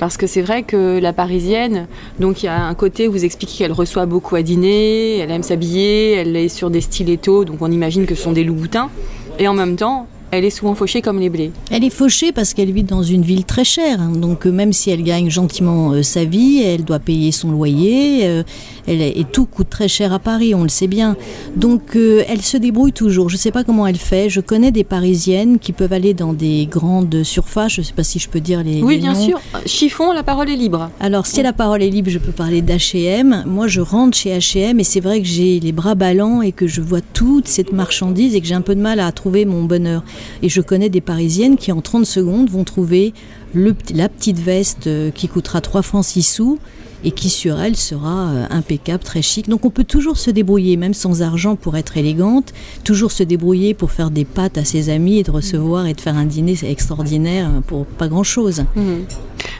parce 0.00 0.16
que 0.16 0.26
c'est 0.26 0.42
vrai 0.42 0.64
que 0.64 0.98
la 0.98 1.12
parisienne, 1.12 1.86
donc 2.18 2.42
il 2.42 2.46
y 2.46 2.48
a 2.48 2.60
un 2.60 2.74
côté 2.74 3.06
où 3.06 3.12
vous 3.12 3.24
expliquez 3.24 3.58
qu'elle 3.58 3.72
reçoit 3.72 4.06
beaucoup 4.06 4.34
à 4.34 4.42
dîner, 4.42 5.18
elle 5.18 5.30
aime 5.30 5.44
s'habiller, 5.44 6.14
elle 6.14 6.34
est 6.34 6.48
sur 6.48 6.70
des 6.70 6.80
stilettos, 6.80 7.44
donc 7.44 7.58
on 7.60 7.70
imagine 7.70 8.04
que 8.04 8.16
ce 8.16 8.22
sont 8.22 8.32
des 8.32 8.42
loups-boutins, 8.42 8.90
et 9.38 9.46
en 9.46 9.54
même 9.54 9.76
temps, 9.76 10.08
elle 10.30 10.44
est 10.44 10.50
souvent 10.50 10.74
fauchée 10.74 11.02
comme 11.02 11.20
les 11.20 11.28
blés. 11.28 11.52
Elle 11.70 11.84
est 11.84 11.90
fauchée 11.90 12.32
parce 12.32 12.52
qu'elle 12.52 12.72
vit 12.72 12.82
dans 12.82 13.02
une 13.02 13.22
ville 13.22 13.44
très 13.44 13.64
chère. 13.64 14.00
Hein. 14.00 14.12
Donc 14.16 14.46
euh, 14.46 14.50
même 14.50 14.72
si 14.72 14.90
elle 14.90 15.02
gagne 15.02 15.30
gentiment 15.30 15.92
euh, 15.92 16.02
sa 16.02 16.24
vie, 16.24 16.62
elle 16.62 16.84
doit 16.84 16.98
payer 16.98 17.32
son 17.32 17.50
loyer. 17.50 18.26
Euh, 18.26 18.42
elle 18.88 19.02
et 19.02 19.24
tout 19.30 19.46
coûte 19.46 19.68
très 19.68 19.88
cher 19.88 20.12
à 20.12 20.18
Paris, 20.18 20.54
on 20.54 20.62
le 20.62 20.68
sait 20.68 20.86
bien. 20.86 21.16
Donc 21.56 21.96
elle 21.96 22.42
se 22.42 22.56
débrouille 22.56 22.92
toujours. 22.92 23.28
Je 23.28 23.34
ne 23.34 23.38
sais 23.38 23.50
pas 23.50 23.64
comment 23.64 23.86
elle 23.86 23.96
fait. 23.96 24.30
Je 24.30 24.40
connais 24.40 24.70
des 24.70 24.84
Parisiennes 24.84 25.58
qui 25.58 25.72
peuvent 25.72 25.92
aller 25.92 26.14
dans 26.14 26.32
des 26.32 26.66
grandes 26.66 27.24
surfaces. 27.24 27.72
Je 27.72 27.80
ne 27.80 27.86
sais 27.86 27.92
pas 27.92 28.04
si 28.04 28.20
je 28.20 28.28
peux 28.28 28.38
dire 28.38 28.62
les. 28.62 28.82
Oui, 28.82 28.98
bien 28.98 29.14
sûr. 29.16 29.40
Chiffon, 29.66 30.12
la 30.12 30.22
parole 30.22 30.50
est 30.50 30.56
libre. 30.56 30.90
Alors 31.00 31.26
si 31.26 31.42
la 31.42 31.52
parole 31.52 31.82
est 31.82 31.90
libre, 31.90 32.10
je 32.10 32.18
peux 32.18 32.32
parler 32.32 32.62
d'H&M. 32.62 33.42
Moi, 33.46 33.66
je 33.66 33.80
rentre 33.80 34.16
chez 34.16 34.30
H&M 34.38 34.78
et 34.78 34.84
c'est 34.84 35.00
vrai 35.00 35.20
que 35.20 35.26
j'ai 35.26 35.58
les 35.58 35.72
bras 35.72 35.96
ballants 35.96 36.42
et 36.42 36.52
que 36.52 36.68
je 36.68 36.80
vois 36.80 37.00
toute 37.00 37.48
cette 37.48 37.72
marchandise 37.72 38.36
et 38.36 38.40
que 38.40 38.46
j'ai 38.46 38.54
un 38.54 38.60
peu 38.60 38.74
de 38.74 38.80
mal 38.80 39.00
à 39.00 39.10
trouver 39.10 39.44
mon 39.44 39.64
bonheur. 39.64 40.04
Et 40.42 40.48
je 40.48 40.60
connais 40.60 40.88
des 40.88 41.00
Parisiennes 41.00 41.56
qui 41.56 41.72
en 41.72 41.80
30 41.80 42.06
secondes 42.06 42.50
vont 42.50 42.64
trouver 42.64 43.12
la 43.54 44.08
petite 44.08 44.38
veste 44.38 44.86
euh, 44.86 45.10
qui 45.10 45.28
coûtera 45.28 45.60
3 45.60 45.82
francs 45.82 46.04
6 46.04 46.22
sous 46.22 46.58
et 47.04 47.10
qui 47.10 47.28
sur 47.28 47.60
elle 47.60 47.76
sera 47.76 48.30
euh, 48.30 48.46
impeccable, 48.50 49.02
très 49.02 49.22
chic. 49.22 49.48
Donc 49.48 49.64
on 49.64 49.70
peut 49.70 49.84
toujours 49.84 50.16
se 50.16 50.30
débrouiller, 50.30 50.76
même 50.76 50.94
sans 50.94 51.22
argent, 51.22 51.56
pour 51.56 51.76
être 51.76 51.96
élégante, 51.96 52.52
toujours 52.84 53.12
se 53.12 53.22
débrouiller 53.22 53.74
pour 53.74 53.92
faire 53.92 54.10
des 54.10 54.24
pâtes 54.24 54.58
à 54.58 54.64
ses 54.64 54.90
amis 54.90 55.18
et 55.18 55.22
de 55.22 55.30
recevoir 55.30 55.86
et 55.86 55.94
de 55.94 56.00
faire 56.00 56.16
un 56.16 56.24
dîner 56.24 56.56
extraordinaire 56.64 57.50
pour 57.66 57.86
pas 57.86 58.08
grand-chose. 58.08 58.64
Mhm. 58.74 59.04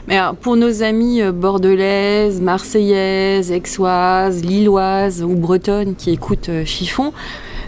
Mais 0.07 0.19
pour 0.41 0.55
nos 0.55 0.83
amis 0.83 1.21
euh, 1.21 1.31
bordelaises, 1.31 2.41
marseillaises, 2.41 3.51
aixoises, 3.51 4.43
lilloises 4.43 5.23
ou 5.23 5.35
bretonnes 5.35 5.95
qui 5.95 6.11
écoutent 6.11 6.49
Chiffon, 6.65 7.13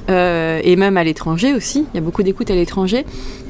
euh, 0.10 0.60
et 0.64 0.76
même 0.76 0.98
à 0.98 1.04
l'étranger 1.04 1.54
aussi. 1.54 1.86
Il 1.94 1.98
y 1.98 2.00
a 2.00 2.02
beaucoup 2.02 2.24
d'écoutes 2.24 2.50
à 2.52 2.56
l'étranger. 2.56 3.06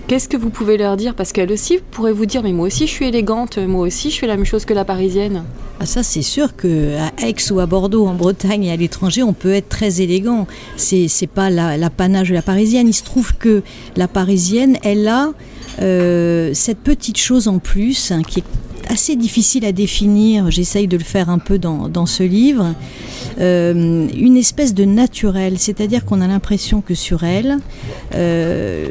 Qu'est-ce 0.08 0.28
que 0.28 0.38
vous 0.38 0.50
pouvez 0.50 0.78
leur 0.78 0.98
dire? 0.98 1.14
Parce 1.14 1.32
qu'elle 1.32 1.52
aussi 1.52 1.80
pourrait 1.92 2.12
vous 2.12 2.26
dire, 2.26 2.42
mais 2.42 2.52
moi 2.52 2.68
aussi 2.68 2.88
je 2.88 2.92
suis 2.92 3.08
élégante, 3.08 3.58
moi 3.60 3.86
aussi 3.86 4.10
je 4.10 4.18
fais 4.18 4.28
la 4.28 4.36
même 4.36 4.46
chose 4.46 4.66
que 4.66 4.74
la 4.74 4.84
parisienne. 4.84 5.44
Ah 5.80 5.86
ça 5.86 6.04
c'est 6.04 6.24
sûr 6.24 6.56
que 6.56 6.98
à 6.98 7.28
Aix 7.28 7.52
ou 7.52 7.60
à 7.60 7.68
Bordeaux, 7.68 8.08
en 8.08 8.16
Bretagne 8.16 8.66
et 8.66 8.72
à 8.72 8.76
l'étranger, 8.76 9.22
on 9.24 9.34
peut 9.34 9.54
être 9.54 9.70
très 9.70 10.02
élégant. 10.02 10.48
C'est 10.78 11.08
c'est 11.08 11.28
pas 11.28 11.50
l'apanage 11.50 12.30
de 12.30 12.34
la 12.34 12.42
parisienne. 12.42 12.88
Il 12.88 12.94
se 12.94 13.04
trouve 13.04 13.36
que 13.36 13.62
la 13.96 14.08
parisienne, 14.08 14.78
elle 14.84 15.08
a 15.08 15.32
euh, 15.82 16.52
cette 16.54 16.80
petite 16.80 17.18
chose 17.18 17.48
en 17.48 17.60
plus 17.60 18.12
hein, 18.12 18.24
qui 18.24 18.40
est 18.40 18.44
assez 18.90 19.16
difficile 19.16 19.66
à 19.66 19.72
définir. 19.72 20.52
J'essaye 20.52 20.88
de 20.88 20.98
le 20.98 21.04
faire 21.04 21.30
un 21.30 21.40
peu 21.40 21.58
dans, 21.58 21.88
dans 21.88 22.06
ce 22.06 22.24
livre. 22.24 22.74
Euh, 23.40 24.08
une 24.14 24.36
espèce 24.36 24.74
de 24.74 24.84
naturel, 24.84 25.58
c'est-à-dire 25.58 26.04
qu'on 26.04 26.20
a 26.20 26.28
l'impression 26.28 26.82
que 26.82 26.96
sur 26.96 27.24
elle, 27.24 27.60
euh, 28.16 28.88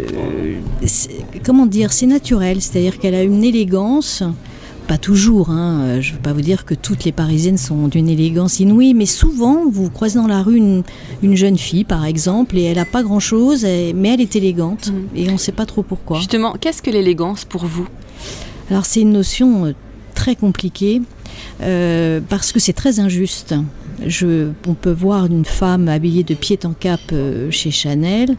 comment 1.45 1.67
dire, 1.67 1.93
c'est 1.93 2.07
naturel, 2.07 2.63
c'est-à-dire 2.63 2.99
qu'elle 2.99 3.15
a 3.15 3.23
une 3.23 3.45
élégance 3.45 4.23
pas 4.87 4.97
toujours, 4.97 5.51
hein, 5.51 6.01
je 6.01 6.13
ne 6.13 6.17
veux 6.17 6.23
pas 6.23 6.33
vous 6.33 6.41
dire 6.41 6.65
que 6.65 6.73
toutes 6.73 7.05
les 7.05 7.13
Parisiennes 7.13 7.59
sont 7.59 7.89
d'une 7.89 8.09
élégance 8.09 8.59
inouïe, 8.59 8.95
mais 8.95 9.05
souvent 9.05 9.69
vous 9.71 9.91
croisez 9.91 10.19
dans 10.19 10.27
la 10.27 10.43
rue 10.43 10.57
une, 10.57 10.83
une 11.23 11.37
jeune 11.37 11.59
fille 11.59 11.85
par 11.85 12.07
exemple 12.07 12.57
et 12.57 12.63
elle 12.63 12.79
n'a 12.79 12.87
pas 12.87 13.03
grand-chose, 13.03 13.65
mais 13.95 14.15
elle 14.15 14.23
est 14.23 14.35
élégante 14.35 14.91
mm. 14.91 15.17
et 15.19 15.29
on 15.29 15.33
ne 15.33 15.37
sait 15.37 15.53
pas 15.53 15.67
trop 15.67 15.83
pourquoi. 15.83 16.17
Justement, 16.17 16.55
qu'est-ce 16.59 16.81
que 16.81 16.91
l'élégance 16.91 17.45
pour 17.45 17.67
vous? 17.67 17.87
Alors 18.71 18.87
c'est 18.87 19.03
une 19.03 19.13
notion 19.13 19.67
euh, 19.67 19.73
très 20.19 20.35
compliquée. 20.35 21.01
euh, 21.63 22.21
parce 22.29 22.51
que 22.53 22.59
c'est 22.59 22.73
très 22.73 22.99
injuste. 22.99 23.55
On 24.67 24.75
peut 24.75 24.93
voir 24.93 25.27
une 25.27 25.45
femme 25.45 25.89
habillée 25.89 26.25
de 26.25 26.35
pied 26.35 26.59
en 26.65 26.73
cap 26.73 27.01
euh, 27.13 27.51
chez 27.51 27.71
Chanel 27.71 28.37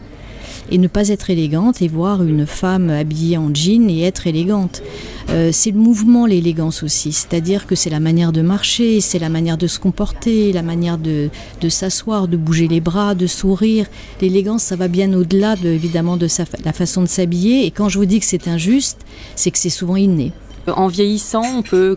et 0.70 0.78
ne 0.78 0.88
pas 0.88 1.08
être 1.08 1.30
élégante 1.30 1.80
et 1.82 1.88
voir 1.88 2.22
une 2.22 2.46
femme 2.46 2.90
habillée 2.90 3.38
en 3.38 3.52
jean 3.54 3.88
et 3.88 4.02
être 4.02 4.26
élégante. 4.26 4.82
Euh, 5.30 5.50
c'est 5.52 5.70
le 5.70 5.78
mouvement, 5.78 6.26
l'élégance 6.26 6.82
aussi, 6.82 7.12
c'est-à-dire 7.12 7.66
que 7.66 7.74
c'est 7.74 7.90
la 7.90 8.00
manière 8.00 8.32
de 8.32 8.42
marcher, 8.42 9.00
c'est 9.00 9.18
la 9.18 9.28
manière 9.30 9.58
de 9.58 9.66
se 9.66 9.78
comporter, 9.78 10.52
la 10.52 10.62
manière 10.62 10.98
de, 10.98 11.30
s'asseoir, 11.68 12.28
de 12.28 12.36
bouger 12.36 12.68
les 12.68 12.80
bras, 12.80 13.14
de 13.14 13.26
sourire. 13.26 13.86
L'élégance, 14.20 14.62
ça 14.62 14.76
va 14.76 14.88
bien 14.88 15.12
au-delà 15.14 15.56
de, 15.56 15.68
évidemment 15.68 16.16
de 16.16 16.28
la 16.64 16.72
façon 16.72 17.02
de 17.02 17.08
s'habiller 17.08 17.66
et 17.66 17.70
quand 17.70 17.88
je 17.88 17.98
vous 17.98 18.06
dis 18.06 18.20
que 18.20 18.26
c'est 18.26 18.48
injuste, 18.48 18.98
c'est 19.34 19.50
que 19.50 19.58
c'est 19.58 19.70
souvent 19.70 19.96
inné. 19.96 20.32
En 20.66 20.88
vieillissant, 20.88 21.42
on 21.58 21.62
peut 21.62 21.96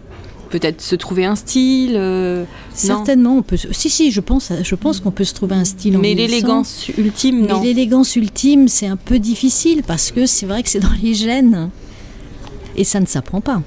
peut-être 0.49 0.81
se 0.81 0.95
trouver 0.95 1.25
un 1.25 1.35
style 1.35 1.95
euh, 1.95 2.45
Certainement, 2.73 3.37
on 3.37 3.41
peut. 3.41 3.57
Si, 3.71 3.89
si, 3.89 4.11
je 4.11 4.21
pense, 4.21 4.51
je 4.63 4.75
pense 4.75 4.99
qu'on 4.99 5.11
peut 5.11 5.23
se 5.23 5.33
trouver 5.33 5.55
un 5.55 5.65
style. 5.65 5.97
Mais 5.97 6.13
l'élégance 6.13 6.89
ultime, 6.97 7.45
non. 7.47 7.59
Mais 7.59 7.67
l'élégance 7.67 8.15
ultime, 8.15 8.67
c'est 8.67 8.87
un 8.87 8.97
peu 8.97 9.19
difficile 9.19 9.81
parce 9.85 10.11
que 10.11 10.25
c'est 10.25 10.45
vrai 10.45 10.61
que 10.63 10.69
c'est 10.69 10.79
dans 10.79 10.93
les 11.01 11.13
gènes 11.13 11.69
et 12.75 12.83
ça 12.83 12.99
ne 12.99 13.05
s'apprend 13.05 13.41
pas. 13.41 13.61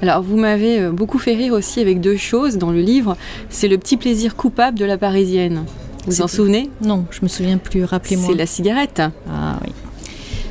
Alors, 0.00 0.22
vous 0.22 0.36
m'avez 0.36 0.80
euh, 0.80 0.92
beaucoup 0.92 1.18
fait 1.18 1.34
rire 1.34 1.52
aussi 1.52 1.80
avec 1.80 2.00
deux 2.00 2.16
choses 2.16 2.58
dans 2.58 2.70
le 2.70 2.80
livre. 2.80 3.16
C'est 3.50 3.68
le 3.68 3.78
petit 3.78 3.96
plaisir 3.96 4.34
coupable 4.36 4.78
de 4.78 4.84
la 4.84 4.98
parisienne. 4.98 5.64
Vous 6.06 6.12
vous 6.12 6.22
en 6.22 6.28
souvenez? 6.28 6.70
Non, 6.82 7.04
je 7.10 7.20
me 7.22 7.28
souviens 7.28 7.58
plus. 7.58 7.84
Rappelez-moi. 7.84 8.28
C'est 8.30 8.36
la 8.36 8.46
cigarette. 8.46 9.02
Ah 9.30 9.58
oui. 9.64 9.72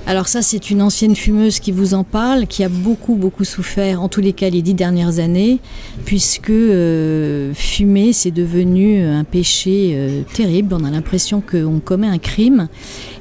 Alors 0.07 0.27
ça, 0.27 0.41
c'est 0.41 0.71
une 0.71 0.81
ancienne 0.81 1.15
fumeuse 1.15 1.59
qui 1.59 1.71
vous 1.71 1.93
en 1.93 2.03
parle, 2.03 2.47
qui 2.47 2.63
a 2.63 2.69
beaucoup, 2.69 3.15
beaucoup 3.15 3.45
souffert, 3.45 4.01
en 4.01 4.09
tous 4.09 4.19
les 4.19 4.33
cas 4.33 4.49
les 4.49 4.61
dix 4.61 4.73
dernières 4.73 5.19
années, 5.19 5.59
puisque 6.05 6.49
euh, 6.49 7.53
fumer, 7.53 8.11
c'est 8.11 8.31
devenu 8.31 9.05
un 9.05 9.23
péché 9.23 9.91
euh, 9.93 10.23
terrible. 10.33 10.73
On 10.73 10.83
a 10.83 10.89
l'impression 10.89 11.39
qu'on 11.41 11.79
commet 11.79 12.07
un 12.07 12.17
crime. 12.17 12.67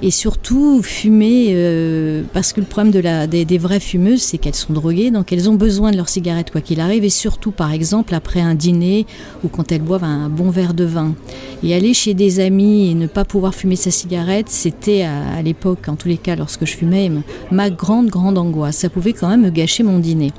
Et 0.03 0.11
surtout, 0.11 0.83
fumer, 0.83 1.49
euh, 1.51 2.23
parce 2.33 2.55
que 2.55 2.61
le 2.61 2.67
problème 2.67 2.93
de 2.93 3.01
la, 3.01 3.27
des, 3.27 3.45
des 3.45 3.59
vraies 3.59 3.79
fumeuses, 3.79 4.23
c'est 4.23 4.39
qu'elles 4.39 4.55
sont 4.55 4.73
droguées, 4.73 5.11
donc 5.11 5.33
elles 5.33 5.51
ont 5.51 5.55
besoin 5.55 5.91
de 5.91 5.97
leur 5.97 6.09
cigarette 6.09 6.51
quoi 6.51 6.63
qu'il 6.63 6.81
arrive, 6.81 7.05
et 7.05 7.11
surtout, 7.11 7.51
par 7.51 7.73
exemple, 7.73 8.15
après 8.15 8.41
un 8.41 8.55
dîner 8.55 9.07
ou 9.45 9.49
quand 9.49 9.71
elles 9.71 9.83
boivent 9.83 10.05
un 10.05 10.31
bon 10.31 10.51
verre 10.51 10.75
de 10.75 10.85
vin. 10.85 11.15
Et 11.63 11.75
aller 11.75 11.93
chez 11.93 12.15
des 12.15 12.41
amis 12.41 12.91
et 12.91 12.95
ne 12.95 13.07
pas 13.07 13.27
pouvoir 13.27 13.55
fumer 13.55 13.77
sa 13.77 13.91
cigarette, 13.91 14.49
c'était 14.49 15.03
à, 15.03 15.35
à 15.37 15.43
l'époque, 15.43 15.89
en 15.89 15.95
tous 15.95 16.09
les 16.09 16.17
cas, 16.17 16.35
lorsque 16.35 16.65
je 16.71 16.77
fumais, 16.77 17.11
ma 17.51 17.71
grande, 17.71 18.09
grande 18.09 18.39
angoisse. 18.39 18.77
Ça 18.77 18.89
pouvait 18.89 19.13
quand 19.13 19.29
même 19.29 19.43
me 19.43 19.51
gâcher 19.51 19.83
mon 19.83 19.99
dîner. 19.99 20.33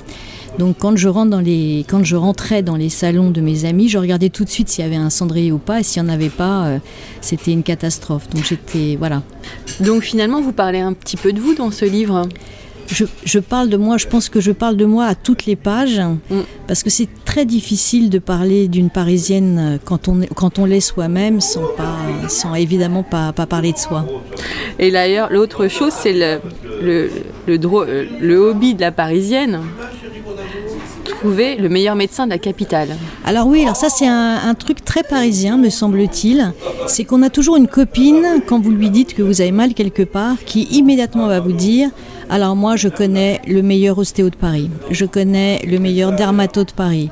Donc 0.57 0.77
quand 0.79 0.97
je, 0.97 1.07
rentre 1.07 1.31
dans 1.31 1.39
les, 1.39 1.85
quand 1.87 2.03
je 2.03 2.15
rentrais 2.15 2.61
dans 2.61 2.75
les 2.75 2.89
salons 2.89 3.31
de 3.31 3.39
mes 3.41 3.65
amis, 3.65 3.87
je 3.87 3.97
regardais 3.97 4.29
tout 4.29 4.43
de 4.43 4.49
suite 4.49 4.67
s'il 4.69 4.83
y 4.83 4.87
avait 4.87 4.97
un 4.97 5.09
cendrier 5.09 5.51
ou 5.51 5.57
pas, 5.57 5.79
et 5.79 5.83
s'il 5.83 6.03
n'y 6.03 6.09
en 6.09 6.13
avait 6.13 6.29
pas, 6.29 6.65
euh, 6.65 6.79
c'était 7.21 7.51
une 7.51 7.63
catastrophe. 7.63 8.29
Donc 8.29 8.43
j'étais... 8.43 8.97
Voilà. 8.97 9.23
Donc 9.79 10.03
finalement, 10.03 10.41
vous 10.41 10.51
parlez 10.51 10.79
un 10.79 10.93
petit 10.93 11.17
peu 11.17 11.31
de 11.31 11.39
vous 11.39 11.55
dans 11.55 11.71
ce 11.71 11.85
livre? 11.85 12.27
Je, 12.87 13.05
je, 13.23 13.39
parle 13.39 13.69
de 13.69 13.77
moi, 13.77 13.97
je 13.97 14.07
pense 14.07 14.29
que 14.29 14.39
je 14.39 14.51
parle 14.51 14.77
de 14.77 14.85
moi 14.85 15.05
à 15.05 15.15
toutes 15.15 15.45
les 15.45 15.55
pages, 15.55 15.99
mm. 15.99 16.41
parce 16.67 16.83
que 16.83 16.89
c'est 16.89 17.07
très 17.25 17.45
difficile 17.45 18.09
de 18.09 18.19
parler 18.19 18.67
d'une 18.67 18.89
Parisienne 18.89 19.79
quand 19.85 20.07
on, 20.07 20.21
quand 20.35 20.59
on 20.59 20.65
l'est 20.65 20.79
soi-même, 20.79 21.41
sans, 21.41 21.65
pas, 21.77 21.97
sans 22.27 22.55
évidemment 22.55 23.03
pas, 23.03 23.31
pas 23.33 23.45
parler 23.45 23.73
de 23.73 23.77
soi. 23.77 24.05
Et 24.79 24.91
d'ailleurs, 24.91 25.31
l'autre 25.31 25.67
chose, 25.67 25.93
c'est 25.93 26.13
le, 26.13 26.39
le, 26.81 27.09
le, 27.47 28.07
le 28.19 28.37
hobby 28.37 28.73
de 28.73 28.81
la 28.81 28.91
Parisienne, 28.91 29.61
trouver 31.21 31.55
le 31.55 31.69
meilleur 31.69 31.95
médecin 31.95 32.25
de 32.25 32.31
la 32.31 32.39
capitale. 32.39 32.89
Alors 33.25 33.45
oui, 33.45 33.61
alors 33.63 33.75
ça 33.75 33.89
c'est 33.89 34.07
un, 34.07 34.39
un, 34.43 34.53
truc 34.55 34.83
très 34.83 35.03
parisien, 35.03 35.57
me 35.57 35.69
semble-t-il. 35.69 36.51
C'est 36.87 37.03
qu'on 37.03 37.21
a 37.21 37.29
toujours 37.29 37.57
une 37.57 37.67
copine, 37.67 38.41
quand 38.47 38.59
vous 38.59 38.71
lui 38.71 38.89
dites 38.89 39.13
que 39.13 39.21
vous 39.21 39.41
avez 39.41 39.51
mal 39.51 39.73
quelque 39.75 40.03
part, 40.03 40.37
qui 40.45 40.63
immédiatement 40.71 41.27
va 41.27 41.39
vous 41.39 41.51
dire 41.51 41.89
alors 42.31 42.55
moi, 42.55 42.77
je 42.77 42.87
connais 42.87 43.41
le 43.45 43.61
meilleur 43.61 43.97
ostéo 43.97 44.29
de 44.29 44.37
Paris, 44.37 44.69
je 44.89 45.03
connais 45.03 45.61
le 45.65 45.79
meilleur 45.79 46.13
dermato 46.13 46.63
de 46.63 46.71
Paris. 46.71 47.09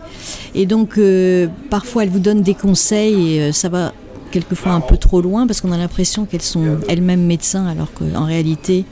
Et 0.55 0.65
donc, 0.65 0.97
euh, 0.97 1.47
parfois, 1.69 2.03
elle 2.03 2.09
vous 2.09 2.21
donne 2.21 2.41
des 2.41 2.53
conseils 2.53 3.35
et 3.35 3.41
euh, 3.41 3.51
ça 3.51 3.67
va 3.67 3.91
quelquefois 4.31 4.71
un 4.71 4.79
peu 4.79 4.95
trop 4.95 5.19
loin 5.19 5.45
parce 5.45 5.59
qu'on 5.59 5.73
a 5.73 5.77
l'impression 5.77 6.23
qu'elles 6.23 6.41
sont 6.41 6.77
elles-mêmes 6.87 7.25
médecins 7.25 7.67
alors 7.67 7.91
qu'en 7.91 8.23
réalité, 8.23 8.85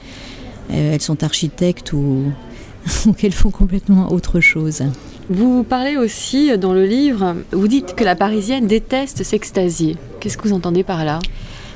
euh, 0.72 0.96
elles 0.96 1.02
sont 1.02 1.24
architectes 1.24 1.94
ou, 1.94 2.26
ou 3.06 3.14
qu'elles 3.14 3.32
font 3.32 3.52
complètement 3.52 4.12
autre 4.12 4.42
chose. 4.42 4.84
Vous 5.30 5.64
parlez 5.64 5.96
aussi 5.96 6.58
dans 6.58 6.74
le 6.74 6.86
livre, 6.86 7.38
vous 7.54 7.70
dites 7.70 7.96
que 7.96 8.04
la 8.04 8.18
Parisienne 8.18 8.68
déteste 8.68 9.24
s'extasier. 9.24 9.96
Qu'est-ce 10.20 10.38
que 10.38 10.46
vous 10.46 10.54
entendez 10.54 10.84
par 10.84 11.06
là? 11.06 11.20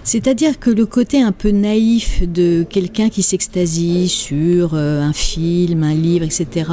C'est-à-dire 0.03 0.59
que 0.59 0.69
le 0.69 0.85
côté 0.85 1.21
un 1.21 1.31
peu 1.31 1.51
naïf 1.51 2.27
de 2.27 2.65
quelqu'un 2.67 3.09
qui 3.09 3.21
s'extasie 3.23 4.09
sur 4.09 4.73
euh, 4.73 5.01
un 5.01 5.13
film, 5.13 5.83
un 5.83 5.93
livre, 5.93 6.25
etc., 6.25 6.65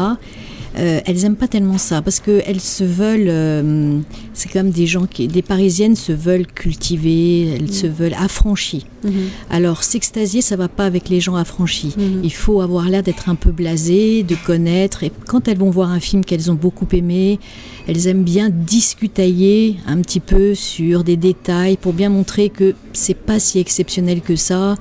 euh, 0.77 1.01
elles 1.07 1.23
n'aiment 1.23 1.37
pas 1.37 1.49
tellement 1.49 1.79
ça 1.79 2.03
parce 2.03 2.21
qu'elles 2.21 2.61
se 2.61 2.85
veulent, 2.85 3.29
euh, 3.29 4.01
c'est 4.35 4.53
comme 4.53 4.71
des 4.71 4.87
gens 4.87 5.07
qui, 5.07 5.27
des 5.27 5.43
parisiennes 5.43 5.97
se 5.97 6.13
veulent 6.13 6.47
cultiver, 6.47 7.49
elles 7.49 7.65
mmh. 7.65 7.73
se 7.73 7.87
veulent 7.87 8.15
affranchies. 8.15 8.87
Mmh. 9.05 9.11
Alors 9.51 9.83
s'extasier, 9.83 10.43
ça 10.43 10.57
va 10.57 10.69
pas 10.69 10.85
avec 10.85 11.09
les 11.09 11.21
gens 11.21 11.37
affranchis. 11.37 11.95
Mmh. 11.97 12.21
Il 12.23 12.33
faut 12.33 12.61
avoir 12.61 12.89
l'air 12.89 13.03
d'être 13.03 13.29
un 13.29 13.35
peu 13.35 13.51
blasé, 13.51 14.23
de 14.23 14.37
connaître. 14.47 15.05
Et 15.05 15.13
quand 15.27 15.49
elles 15.49 15.59
vont 15.59 15.71
voir 15.71 15.91
un 15.91 16.01
film 16.01 16.25
qu'elles 16.25 16.51
ont 16.51 16.55
beaucoup 16.55 16.89
aimé, 16.93 17.39
elles 17.87 18.07
aiment 18.07 18.25
bien 18.25 18.51
discutailler 18.51 19.77
un 19.87 20.01
petit 20.01 20.21
peu 20.21 20.55
sur 20.55 21.05
des 21.05 21.17
détails 21.17 21.77
pour 21.77 21.93
bien 21.93 22.11
montrer 22.11 22.51
que 22.51 22.75
c'est 22.93 23.15
pas 23.15 23.39
si 23.39 23.59
exceptionnel 23.59 24.21
que 24.21 24.37
ça, 24.37 24.77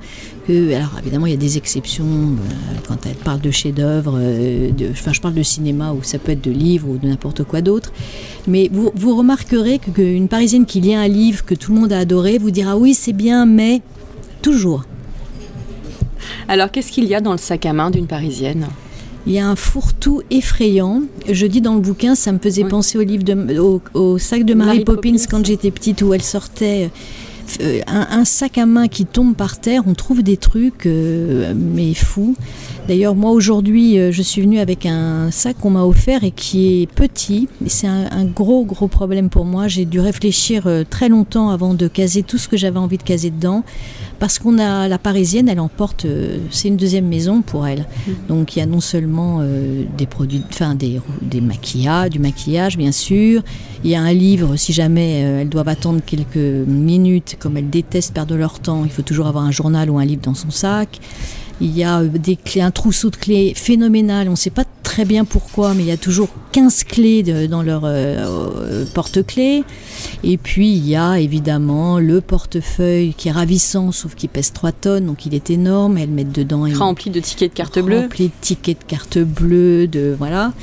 que, 0.48 0.74
alors 0.74 0.98
évidemment, 1.00 1.26
il 1.26 1.30
y 1.30 1.34
a 1.34 1.38
des 1.38 1.58
exceptions 1.58 2.06
euh, 2.06 2.74
quand 2.88 3.06
elle 3.06 3.16
parle 3.16 3.40
de 3.40 3.50
chefs-d'œuvre, 3.50 4.14
euh, 4.18 4.70
enfin, 4.90 5.12
je 5.12 5.20
parle 5.20 5.34
de 5.34 5.42
cinéma 5.42 5.92
ou 5.92 6.02
ça 6.02 6.18
peut 6.18 6.32
être 6.32 6.42
de 6.42 6.50
livres 6.50 6.88
ou 6.88 6.96
de 6.96 7.06
n'importe 7.06 7.44
quoi 7.44 7.60
d'autre. 7.60 7.92
Mais 8.46 8.70
vous, 8.72 8.90
vous 8.94 9.14
remarquerez 9.14 9.78
qu'une 9.78 10.26
que 10.26 10.30
Parisienne 10.30 10.64
qui 10.64 10.80
lit 10.80 10.94
un 10.94 11.06
livre 11.06 11.44
que 11.44 11.54
tout 11.54 11.72
le 11.74 11.80
monde 11.80 11.92
a 11.92 11.98
adoré 11.98 12.38
vous 12.38 12.50
dira 12.50 12.76
oui, 12.76 12.94
c'est 12.94 13.12
bien, 13.12 13.44
mais 13.44 13.82
toujours. 14.40 14.84
Alors, 16.48 16.70
qu'est-ce 16.70 16.90
qu'il 16.90 17.04
y 17.04 17.14
a 17.14 17.20
dans 17.20 17.32
le 17.32 17.38
sac 17.38 17.66
à 17.66 17.74
main 17.74 17.90
d'une 17.90 18.06
Parisienne? 18.06 18.68
Il 19.26 19.34
y 19.34 19.38
a 19.38 19.46
un 19.46 19.56
fourre-tout 19.56 20.22
effrayant. 20.30 21.02
Je 21.30 21.46
dis 21.46 21.60
dans 21.60 21.74
le 21.74 21.80
bouquin, 21.80 22.14
ça 22.14 22.32
me 22.32 22.38
faisait 22.38 22.62
oui. 22.62 22.70
penser 22.70 22.96
au, 22.96 23.02
livre 23.02 23.24
de, 23.24 23.58
au, 23.58 23.82
au, 23.92 24.16
sac 24.16 24.44
de 24.44 24.54
Mary, 24.54 24.68
Mary 24.68 24.84
Poppins, 24.84 25.12
Poppins, 25.12 25.24
quand 25.30 25.44
j'étais 25.44 25.70
petite, 25.70 26.00
où 26.00 26.14
elle 26.14 26.22
sortait 26.22 26.86
euh, 26.86 26.88
un, 27.86 28.06
un, 28.10 28.24
sac 28.24 28.58
à 28.58 28.66
main 28.66 28.88
qui 28.88 29.04
tombe 29.04 29.34
par 29.34 29.58
terre, 29.60 29.82
on 29.86 29.94
trouve 29.94 30.22
des 30.22 30.36
trucs, 30.36 30.86
euh, 30.86 31.54
mais 31.56 31.94
fous. 31.94 32.36
D'ailleurs, 32.88 33.14
moi 33.14 33.32
aujourd'hui, 33.32 33.98
euh, 33.98 34.12
je 34.12 34.22
suis 34.22 34.40
venue 34.40 34.58
avec 34.58 34.86
un 34.86 35.30
sac 35.30 35.58
qu'on 35.58 35.68
m'a 35.68 35.84
offert 35.84 36.24
et 36.24 36.30
qui 36.30 36.82
est 36.82 36.86
petit. 36.86 37.46
Et 37.64 37.68
c'est 37.68 37.86
un, 37.86 38.24
gros, 38.24 38.64
gros 38.64 38.88
problème 38.88 39.28
pour 39.28 39.44
moi. 39.44 39.68
J'ai 39.68 39.84
dû 39.84 40.00
réfléchir 40.00 40.66
euh, 40.66 40.84
très 40.88 41.10
longtemps 41.10 41.50
avant 41.50 41.74
de 41.74 41.86
caser 41.86 42.22
tout 42.22 42.38
ce 42.38 42.48
que 42.48 42.56
j'avais 42.56 42.78
envie 42.78 42.96
de 42.96 43.02
caser 43.02 43.30
dedans. 43.30 43.62
Parce 44.18 44.38
qu'on 44.38 44.58
a 44.58 44.88
la 44.88 44.98
parisienne, 44.98 45.48
elle 45.48 45.60
emporte, 45.60 46.04
euh, 46.04 46.38
c'est 46.50 46.68
une 46.68 46.76
deuxième 46.76 47.06
maison 47.06 47.40
pour 47.40 47.66
elle. 47.66 47.80
Mmh. 48.06 48.12
Donc 48.28 48.56
il 48.56 48.58
y 48.58 48.62
a 48.62 48.66
non 48.66 48.80
seulement 48.80 49.38
euh, 49.40 49.84
des 49.96 50.06
produits, 50.06 50.42
enfin 50.50 50.74
des, 50.74 51.00
des 51.22 51.40
maquillages, 51.40 52.10
du 52.10 52.18
maquillage 52.18 52.76
bien 52.76 52.92
sûr. 52.92 53.42
Il 53.84 53.90
y 53.90 53.94
a 53.94 54.02
un 54.02 54.12
livre, 54.12 54.56
si 54.56 54.72
jamais 54.72 55.22
euh, 55.24 55.40
elles 55.42 55.48
doivent 55.48 55.68
attendre 55.68 56.00
quelques 56.04 56.36
minutes, 56.36 57.36
comme 57.38 57.56
elles 57.56 57.70
détestent 57.70 58.12
perdre 58.12 58.34
leur 58.36 58.58
temps, 58.58 58.84
il 58.84 58.90
faut 58.90 59.02
toujours 59.02 59.28
avoir 59.28 59.44
un 59.44 59.52
journal 59.52 59.88
ou 59.88 59.98
un 59.98 60.04
livre 60.04 60.22
dans 60.22 60.34
son 60.34 60.50
sac. 60.50 60.98
Il 61.60 61.76
y 61.76 61.82
a 61.82 62.04
des 62.04 62.36
clés, 62.36 62.60
un 62.60 62.70
trousseau 62.70 63.10
de 63.10 63.16
clés 63.16 63.52
phénoménal. 63.54 64.28
On 64.28 64.32
ne 64.32 64.36
sait 64.36 64.50
pas 64.50 64.64
très 64.88 65.04
bien 65.04 65.26
pourquoi, 65.26 65.74
mais 65.74 65.82
il 65.82 65.88
y 65.88 65.92
a 65.92 65.98
toujours 65.98 66.30
15 66.52 66.84
clés 66.84 67.22
de, 67.22 67.46
dans 67.46 67.62
leur 67.62 67.82
euh, 67.84 68.86
porte-clés. 68.94 69.62
Et 70.24 70.38
puis 70.38 70.72
il 70.72 70.88
y 70.88 70.96
a 70.96 71.20
évidemment 71.20 71.98
le 71.98 72.22
portefeuille 72.22 73.12
qui 73.12 73.28
est 73.28 73.32
ravissant, 73.32 73.92
sauf 73.92 74.14
qu'il 74.14 74.30
pèse 74.30 74.50
3 74.54 74.72
tonnes, 74.72 75.04
donc 75.04 75.26
il 75.26 75.34
est 75.34 75.50
énorme. 75.50 75.98
Elles 75.98 76.08
mettent 76.08 76.32
dedans. 76.32 76.66
Rempli 76.74 77.10
de 77.10 77.20
tickets 77.20 77.50
de 77.52 77.54
carte 77.54 77.78
bleue. 77.80 78.00
Rempli 78.00 78.28
de 78.28 78.32
tickets 78.40 78.78
de 78.80 78.84
carte 78.84 79.18
bleue, 79.18 79.88
de 79.88 80.16
voilà. 80.18 80.54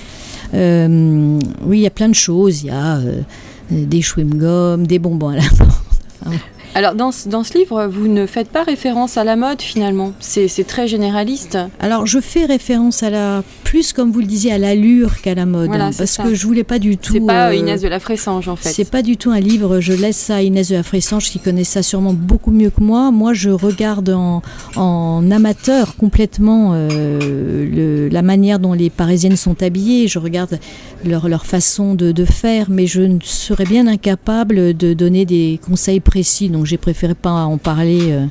Euh, 0.55 1.39
oui, 1.63 1.77
il 1.77 1.82
y 1.84 1.88
a 1.88 1.91
plein 1.91 2.10
de 2.10 2.15
choses. 2.15 2.63
Il 2.63 2.67
y 2.67 2.72
a 2.72 2.98
euh, 2.98 3.22
des 3.70 4.01
chewing-gums, 4.01 4.88
des 4.88 4.98
bonbons 4.98 5.29
à 5.29 5.36
la 5.36 5.44
menthe. 6.25 6.39
Alors 6.77 6.94
dans, 6.94 7.12
dans, 7.27 7.44
ce 7.46 7.58
livre, 7.58 7.88
vous 7.89 8.08
ne 8.10 8.25
faites 8.25 8.50
pas 8.50 8.63
référence 8.63 9.17
à 9.17 9.24
la 9.24 9.38
mode 9.38 9.62
finalement, 9.62 10.12
c'est 10.20 10.50
très 10.67 10.89
généraliste. 10.89 11.58
Alors 11.79 12.05
je 12.05 12.20
fais 12.20 12.44
référence 12.46 13.01
à 13.01 13.10
la 13.10 13.44
plus 13.63 13.94
comme 13.94 14.12
vous 14.12 14.20
le 14.20 14.25
disiez 14.25 14.51
à 14.51 14.58
l'allure 14.58 15.22
qu'à 15.22 15.36
la 15.36 15.46
mode, 15.46 15.67
Voilà, 15.67 15.86
hein, 15.88 15.91
parce 15.98 16.12
ça. 16.12 16.24
que 16.24 16.36
je 16.36 16.46
voulais 16.46 16.65
pas 16.65 16.77
du 16.77 16.98
tout. 16.98 17.13
C'est 17.13 17.20
pas 17.25 17.48
euh, 17.48 17.55
Inès 17.55 17.82
de 17.82 17.88
la 17.88 18.00
Fressange 18.01 18.50
en 18.50 18.58
fait. 18.58 18.70
C'est 18.70 18.91
pas 18.91 19.01
du 19.01 19.15
tout 19.15 19.32
un 19.32 19.39
livre, 19.39 19.79
je 19.79 19.94
laisse 19.94 20.17
ça 20.17 20.36
à 20.36 20.41
Inès 20.41 20.67
de 20.70 20.75
la 20.75 20.84
Fressange 20.84 21.29
qui 21.29 21.39
connaît 21.39 21.63
ça 21.63 21.82
sûrement 21.82 22.13
beaucoup 22.13 22.51
mieux 22.51 22.70
que 22.70 22.82
moi. 22.82 23.10
Moi, 23.10 23.34
je 23.34 23.50
regarde 23.51 24.10
en, 24.10 24.41
en 24.75 25.32
amateur 25.32 25.96
complètement 25.96 26.72
euh, 26.74 28.05
le- 28.05 28.10
la 28.10 28.22
manière 28.22 28.60
dont 28.60 28.74
les 28.74 28.89
Parisiennes 28.89 29.38
sont 29.38 29.63
habillées, 29.63 30.08
je 30.10 30.20
regarde 30.20 30.60
leur, 31.05 31.29
leur 31.29 31.46
façon 31.46 31.94
de, 31.96 32.12
de 32.12 32.25
faire, 32.25 32.67
mais 32.70 32.86
je 32.86 33.01
ne 33.01 33.20
serais 33.24 33.63
bien 33.65 33.88
incapable 33.88 34.75
de 34.75 34.94
donner 34.94 35.25
des 35.25 35.60
conseils 35.65 36.00
précis, 36.01 36.50
donc 36.50 36.65
j'ai 36.66 36.78
préféré 36.78 37.16
pas 37.16 37.32
en 37.32 37.58
parler 37.58 38.12
euh, 38.12 38.26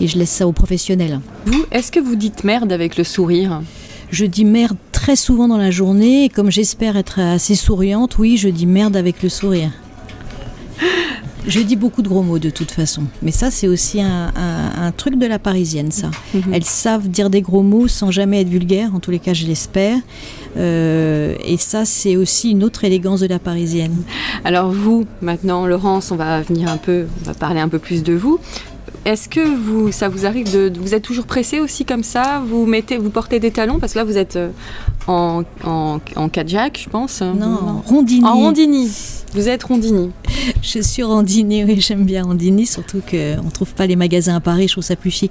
et 0.00 0.06
je 0.06 0.18
laisse 0.18 0.30
ça 0.30 0.46
aux 0.46 0.52
professionnels. 0.52 1.20
Vous, 1.46 1.64
est-ce 1.70 1.92
que 1.92 2.00
vous 2.00 2.16
dites 2.16 2.44
merde 2.44 2.72
avec 2.72 2.96
le 2.96 3.04
sourire? 3.04 3.62
Je 4.10 4.24
dis 4.26 4.44
merde 4.44 4.76
très 4.92 5.16
souvent 5.16 5.48
dans 5.48 5.56
la 5.56 5.70
journée 5.70 6.24
et 6.24 6.28
comme 6.28 6.50
j'espère 6.50 6.96
être 6.96 7.18
assez 7.18 7.54
souriante, 7.54 8.18
oui, 8.18 8.36
je 8.36 8.48
dis 8.48 8.66
merde 8.66 8.96
avec 8.96 9.22
le 9.22 9.28
sourire. 9.28 9.70
Je 11.46 11.60
dis 11.60 11.74
beaucoup 11.76 12.02
de 12.02 12.08
gros 12.08 12.22
mots 12.22 12.38
de 12.38 12.50
toute 12.50 12.70
façon. 12.70 13.02
Mais 13.20 13.32
ça, 13.32 13.50
c'est 13.50 13.66
aussi 13.66 14.00
un, 14.00 14.32
un- 14.36 14.86
un 14.86 14.92
truc 14.92 15.18
de 15.18 15.26
la 15.26 15.38
parisienne, 15.40 15.90
ça. 15.90 16.10
Mhm. 16.34 16.42
Elles 16.54 16.64
savent 16.64 17.08
dire 17.08 17.30
des 17.30 17.42
gros 17.42 17.62
mots 17.62 17.88
sans 17.88 18.10
jamais 18.12 18.42
être 18.42 18.48
vulgaires, 18.48 18.94
en 18.94 19.00
tous 19.00 19.10
les 19.10 19.18
cas, 19.18 19.32
je 19.34 19.46
l'espère. 19.46 19.98
Euh, 20.56 21.34
et 21.44 21.56
ça, 21.56 21.84
c'est 21.84 22.16
aussi 22.16 22.50
une 22.50 22.62
autre 22.62 22.84
élégance 22.84 23.20
de 23.20 23.26
la 23.26 23.38
parisienne. 23.38 23.96
Alors 24.44 24.70
vous, 24.70 25.04
maintenant, 25.20 25.66
Laurence, 25.66 26.10
on 26.12 26.16
va 26.16 26.42
venir 26.42 26.68
un 26.68 26.76
peu, 26.76 27.06
on 27.22 27.26
va 27.26 27.34
parler 27.34 27.60
un 27.60 27.68
peu 27.68 27.78
plus 27.78 28.02
de 28.02 28.12
vous. 28.12 28.38
Est-ce 29.04 29.28
que 29.28 29.40
vous, 29.40 29.90
ça 29.90 30.08
vous 30.08 30.26
arrive 30.26 30.52
de, 30.52 30.68
de- 30.68 30.78
vous 30.78 30.94
êtes 30.94 31.02
toujours 31.02 31.26
pressé 31.26 31.58
aussi 31.58 31.84
comme 31.84 32.04
ça? 32.04 32.40
Vous 32.46 32.66
mettez, 32.66 32.98
vous 32.98 33.10
portez 33.10 33.40
des 33.40 33.50
talons? 33.50 33.80
Parce 33.80 33.94
que 33.94 33.98
là 33.98 34.04
vous 34.04 34.16
êtes 34.16 34.36
euh, 34.36 34.50
en 35.06 35.42
en, 35.64 35.98
en 36.16 36.28
Cadillac, 36.28 36.80
je 36.84 36.88
pense. 36.90 37.20
Non, 37.22 37.82
Rondini. 37.86 38.24
En 38.24 38.34
rondini. 38.34 38.88
Vous 39.34 39.48
êtes 39.48 39.62
rondini. 39.64 40.10
Je 40.62 40.80
suis 40.80 41.02
Randini, 41.02 41.64
oui, 41.64 41.80
j'aime 41.80 42.04
bien 42.04 42.24
Randini, 42.24 42.66
surtout 42.66 43.00
qu'on 43.08 43.44
ne 43.44 43.50
trouve 43.50 43.72
pas 43.74 43.86
les 43.86 43.96
magasins 43.96 44.34
à 44.36 44.40
Paris, 44.40 44.66
je 44.68 44.72
trouve 44.74 44.84
ça 44.84 44.96
plus 44.96 45.10
chic. 45.10 45.30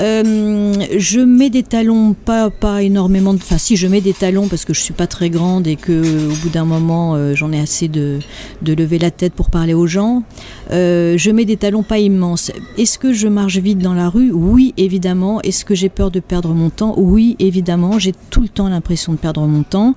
Euh, 0.00 0.72
je 0.96 1.20
mets 1.20 1.50
des 1.50 1.62
talons, 1.62 2.14
pas, 2.14 2.50
pas 2.50 2.82
énormément, 2.82 3.32
de- 3.34 3.38
enfin 3.38 3.58
si 3.58 3.76
je 3.76 3.86
mets 3.86 4.00
des 4.00 4.12
talons 4.12 4.48
parce 4.48 4.64
que 4.64 4.72
je 4.74 4.80
suis 4.80 4.92
pas 4.94 5.06
très 5.06 5.30
grande 5.30 5.66
et 5.66 5.76
que 5.76 6.30
au 6.30 6.34
bout 6.42 6.48
d'un 6.50 6.64
moment 6.64 7.14
euh, 7.14 7.34
j'en 7.34 7.52
ai 7.52 7.60
assez 7.60 7.88
de, 7.88 8.18
de 8.62 8.72
lever 8.74 8.98
la 8.98 9.10
tête 9.10 9.32
pour 9.34 9.50
parler 9.50 9.74
aux 9.74 9.86
gens. 9.86 10.22
Euh, 10.70 11.14
je 11.18 11.30
mets 11.30 11.44
des 11.44 11.56
talons 11.56 11.82
pas 11.82 11.98
immenses. 11.98 12.50
Est-ce 12.78 12.98
que 12.98 13.12
je 13.12 13.28
marche 13.28 13.58
vite 13.58 13.78
dans 13.78 13.94
la 13.94 14.08
rue? 14.08 14.30
Oui, 14.32 14.72
évidemment. 14.76 15.40
Est-ce 15.42 15.64
que 15.64 15.74
j'ai 15.74 15.88
peur 15.90 16.10
de 16.10 16.20
perdre 16.20 16.54
mon 16.54 16.70
temps? 16.70 16.94
Oui, 16.96 17.36
évidemment. 17.38 17.98
J'ai 17.98 18.12
tout 18.30 18.40
le 18.40 18.48
temps 18.48 18.68
l'impression 18.68 19.03
de 19.12 19.18
perdre 19.18 19.46
mon 19.46 19.62
temps. 19.62 19.94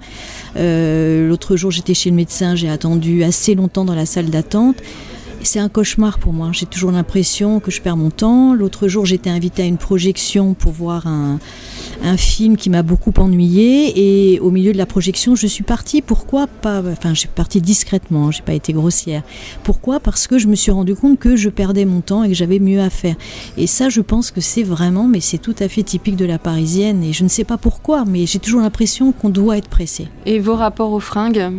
Euh, 0.55 1.27
L'autre 1.27 1.55
jour, 1.55 1.71
j'étais 1.71 1.93
chez 1.93 2.09
le 2.09 2.15
médecin, 2.15 2.55
j'ai 2.55 2.69
attendu 2.69 3.23
assez 3.23 3.55
longtemps 3.55 3.85
dans 3.85 3.95
la 3.95 4.05
salle 4.05 4.29
d'attente. 4.29 4.77
C'est 5.43 5.59
un 5.59 5.69
cauchemar 5.69 6.19
pour 6.19 6.33
moi. 6.33 6.49
J'ai 6.51 6.65
toujours 6.65 6.91
l'impression 6.91 7.59
que 7.59 7.71
je 7.71 7.81
perds 7.81 7.97
mon 7.97 8.09
temps. 8.09 8.53
L'autre 8.53 8.87
jour, 8.87 9.05
j'étais 9.05 9.29
invitée 9.29 9.61
à 9.63 9.65
une 9.65 9.77
projection 9.77 10.53
pour 10.53 10.71
voir 10.71 11.07
un, 11.07 11.39
un 12.03 12.17
film 12.17 12.57
qui 12.57 12.69
m'a 12.69 12.83
beaucoup 12.83 13.13
ennuyée. 13.17 14.33
Et 14.33 14.39
au 14.39 14.51
milieu 14.51 14.71
de 14.71 14.77
la 14.77 14.85
projection, 14.85 15.35
je 15.35 15.47
suis 15.47 15.63
partie. 15.63 16.01
Pourquoi 16.01 16.47
pas 16.47 16.81
Enfin, 16.91 17.13
je 17.13 17.21
suis 17.21 17.29
partie 17.29 17.61
discrètement. 17.61 18.31
J'ai 18.31 18.41
pas 18.41 18.53
été 18.53 18.73
grossière. 18.73 19.23
Pourquoi? 19.63 19.99
Parce 19.99 20.27
que 20.27 20.37
je 20.37 20.47
me 20.47 20.55
suis 20.55 20.71
rendu 20.71 20.95
compte 20.95 21.19
que 21.19 21.35
je 21.35 21.49
perdais 21.49 21.85
mon 21.85 22.01
temps 22.01 22.23
et 22.23 22.29
que 22.29 22.33
j'avais 22.33 22.59
mieux 22.59 22.81
à 22.81 22.89
faire. 22.89 23.15
Et 23.57 23.67
ça, 23.67 23.89
je 23.89 24.01
pense 24.01 24.31
que 24.31 24.41
c'est 24.41 24.63
vraiment, 24.63 25.07
mais 25.07 25.19
c'est 25.19 25.37
tout 25.37 25.55
à 25.59 25.67
fait 25.67 25.83
typique 25.83 26.15
de 26.15 26.25
la 26.25 26.39
parisienne. 26.39 27.03
Et 27.03 27.13
je 27.13 27.23
ne 27.23 27.29
sais 27.29 27.43
pas 27.43 27.57
pourquoi, 27.57 28.05
mais 28.05 28.25
j'ai 28.25 28.39
toujours 28.39 28.61
l'impression 28.61 29.11
qu'on 29.11 29.29
doit 29.29 29.57
être 29.57 29.69
pressé. 29.69 30.07
Et 30.25 30.39
vos 30.39 30.55
rapports 30.55 30.91
aux 30.91 30.99
fringues? 30.99 31.51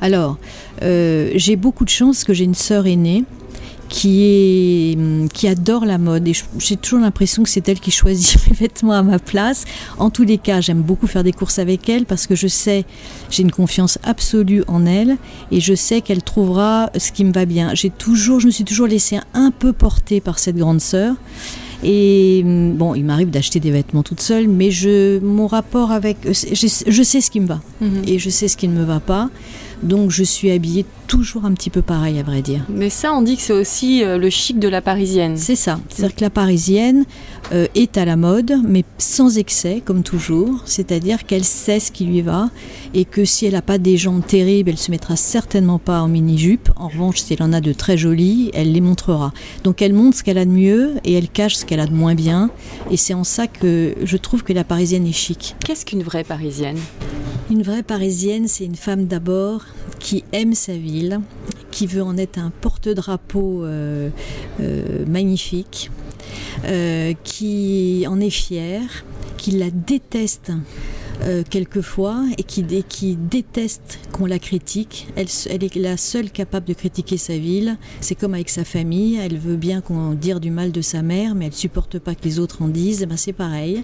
Alors, 0.00 0.38
euh, 0.82 1.30
j'ai 1.34 1.56
beaucoup 1.56 1.84
de 1.84 1.90
chance 1.90 2.24
que 2.24 2.32
j'ai 2.32 2.44
une 2.44 2.54
sœur 2.54 2.86
aînée 2.86 3.24
qui, 3.88 4.24
est, 4.24 4.96
hum, 4.96 5.28
qui 5.28 5.48
adore 5.48 5.84
la 5.84 5.98
mode 5.98 6.28
et 6.28 6.32
j'ai 6.58 6.76
toujours 6.76 7.00
l'impression 7.00 7.42
que 7.42 7.48
c'est 7.48 7.68
elle 7.68 7.80
qui 7.80 7.90
choisit 7.90 8.38
mes 8.50 8.56
vêtements 8.56 8.92
à 8.92 9.02
ma 9.02 9.18
place. 9.18 9.64
En 9.98 10.10
tous 10.10 10.24
les 10.24 10.38
cas, 10.38 10.60
j'aime 10.60 10.82
beaucoup 10.82 11.06
faire 11.06 11.24
des 11.24 11.32
courses 11.32 11.58
avec 11.58 11.88
elle 11.88 12.04
parce 12.04 12.26
que 12.26 12.34
je 12.34 12.48
sais, 12.48 12.84
j'ai 13.30 13.42
une 13.42 13.50
confiance 13.50 13.98
absolue 14.02 14.62
en 14.66 14.86
elle 14.86 15.16
et 15.50 15.60
je 15.60 15.74
sais 15.74 16.00
qu'elle 16.00 16.22
trouvera 16.22 16.90
ce 16.96 17.12
qui 17.12 17.24
me 17.24 17.32
va 17.32 17.44
bien. 17.44 17.74
J'ai 17.74 17.90
toujours, 17.90 18.40
je 18.40 18.46
me 18.46 18.50
suis 18.50 18.64
toujours 18.64 18.86
laissée 18.86 19.18
un 19.34 19.50
peu 19.50 19.72
porter 19.72 20.20
par 20.20 20.38
cette 20.38 20.56
grande 20.56 20.80
sœur. 20.80 21.14
Et 21.84 22.42
hum, 22.44 22.74
bon, 22.74 22.94
il 22.94 23.04
m'arrive 23.04 23.30
d'acheter 23.30 23.60
des 23.60 23.70
vêtements 23.70 24.02
toute 24.02 24.20
seule, 24.20 24.48
mais 24.48 24.70
je, 24.70 25.20
mon 25.20 25.46
rapport 25.46 25.92
avec, 25.92 26.26
euh, 26.26 26.32
je, 26.32 26.66
je 26.86 27.02
sais 27.02 27.20
ce 27.20 27.30
qui 27.30 27.40
me 27.40 27.46
va 27.46 27.60
et 28.06 28.18
je 28.18 28.30
sais 28.30 28.48
ce 28.48 28.56
qui 28.56 28.68
ne 28.68 28.74
me 28.74 28.84
va 28.84 29.00
pas. 29.00 29.30
Donc 29.82 30.10
je 30.10 30.24
suis 30.24 30.50
habillée 30.50 30.84
toujours 31.06 31.44
un 31.44 31.54
petit 31.54 31.70
peu 31.70 31.82
pareil, 31.82 32.18
à 32.18 32.22
vrai 32.22 32.42
dire. 32.42 32.64
Mais 32.68 32.90
ça, 32.90 33.12
on 33.12 33.22
dit 33.22 33.36
que 33.36 33.42
c'est 33.42 33.52
aussi 33.52 34.04
euh, 34.04 34.18
le 34.18 34.30
chic 34.30 34.58
de 34.58 34.68
la 34.68 34.82
parisienne. 34.82 35.36
C'est 35.36 35.56
ça. 35.56 35.80
C'est-à-dire 35.88 36.16
que 36.16 36.20
la 36.20 36.30
parisienne 36.30 37.04
euh, 37.52 37.66
est 37.74 37.96
à 37.96 38.04
la 38.04 38.16
mode, 38.16 38.56
mais 38.66 38.84
sans 38.98 39.38
excès, 39.38 39.82
comme 39.84 40.02
toujours. 40.02 40.62
C'est-à-dire 40.66 41.24
qu'elle 41.26 41.44
sait 41.44 41.80
ce 41.80 41.90
qui 41.90 42.04
lui 42.04 42.20
va 42.20 42.50
et 42.92 43.04
que 43.04 43.24
si 43.24 43.46
elle 43.46 43.54
n'a 43.54 43.62
pas 43.62 43.78
des 43.78 43.96
jambes 43.96 44.24
terribles, 44.24 44.70
elle 44.70 44.78
se 44.78 44.90
mettra 44.90 45.16
certainement 45.16 45.78
pas 45.78 46.02
en 46.02 46.08
mini-jupe. 46.08 46.70
En 46.76 46.88
revanche, 46.88 47.20
si 47.20 47.32
elle 47.32 47.42
en 47.42 47.52
a 47.52 47.60
de 47.60 47.72
très 47.72 47.96
jolies, 47.96 48.50
elle 48.52 48.72
les 48.72 48.80
montrera. 48.80 49.32
Donc 49.64 49.80
elle 49.80 49.94
montre 49.94 50.18
ce 50.18 50.22
qu'elle 50.22 50.38
a 50.38 50.44
de 50.44 50.50
mieux 50.50 50.94
et 51.04 51.14
elle 51.14 51.28
cache 51.28 51.54
ce 51.54 51.64
qu'elle 51.64 51.80
a 51.80 51.86
de 51.86 51.94
moins 51.94 52.14
bien. 52.14 52.50
Et 52.90 52.96
c'est 52.96 53.14
en 53.14 53.24
ça 53.24 53.46
que 53.46 53.94
je 54.02 54.16
trouve 54.16 54.42
que 54.42 54.52
la 54.52 54.64
parisienne 54.64 55.06
est 55.06 55.12
chic. 55.12 55.56
Qu'est-ce 55.64 55.86
qu'une 55.86 56.02
vraie 56.02 56.24
parisienne? 56.24 56.78
Une 57.50 57.62
vraie 57.62 57.82
parisienne, 57.82 58.46
c'est 58.46 58.64
une 58.64 58.76
femme 58.76 59.06
d'abord 59.06 59.62
qui 59.98 60.24
aime 60.32 60.54
sa 60.54 60.74
ville, 60.74 61.20
qui 61.70 61.86
veut 61.86 62.02
en 62.02 62.16
être 62.16 62.38
un 62.38 62.50
porte-drapeau 62.50 63.64
euh, 63.64 64.10
euh, 64.60 65.04
magnifique, 65.06 65.90
euh, 66.64 67.14
qui 67.24 68.04
en 68.08 68.20
est 68.20 68.30
fière, 68.30 69.04
qui 69.36 69.52
la 69.52 69.70
déteste. 69.70 70.52
Euh, 71.22 71.42
quelquefois 71.48 72.22
et 72.38 72.44
qui, 72.44 73.16
déteste 73.16 73.98
qu'on 74.12 74.26
la 74.26 74.38
critique. 74.38 75.08
Elle, 75.16 75.26
est 75.64 75.76
la 75.76 75.96
seule 75.96 76.30
capable 76.30 76.66
de 76.66 76.74
critiquer 76.74 77.16
sa 77.16 77.36
ville. 77.36 77.76
C'est 78.00 78.14
comme 78.14 78.34
avec 78.34 78.48
sa 78.48 78.64
famille. 78.64 79.16
Elle 79.16 79.38
veut 79.38 79.56
bien 79.56 79.80
qu'on 79.80 80.12
dise 80.12 80.36
du 80.36 80.50
mal 80.50 80.72
de 80.72 80.80
sa 80.80 81.02
mère, 81.02 81.34
mais 81.34 81.46
elle 81.46 81.52
supporte 81.52 81.98
pas 81.98 82.14
que 82.14 82.22
les 82.24 82.38
autres 82.38 82.62
en 82.62 82.68
disent. 82.68 83.02
Eh 83.02 83.06
Ben, 83.06 83.16
c'est 83.16 83.32
pareil. 83.32 83.82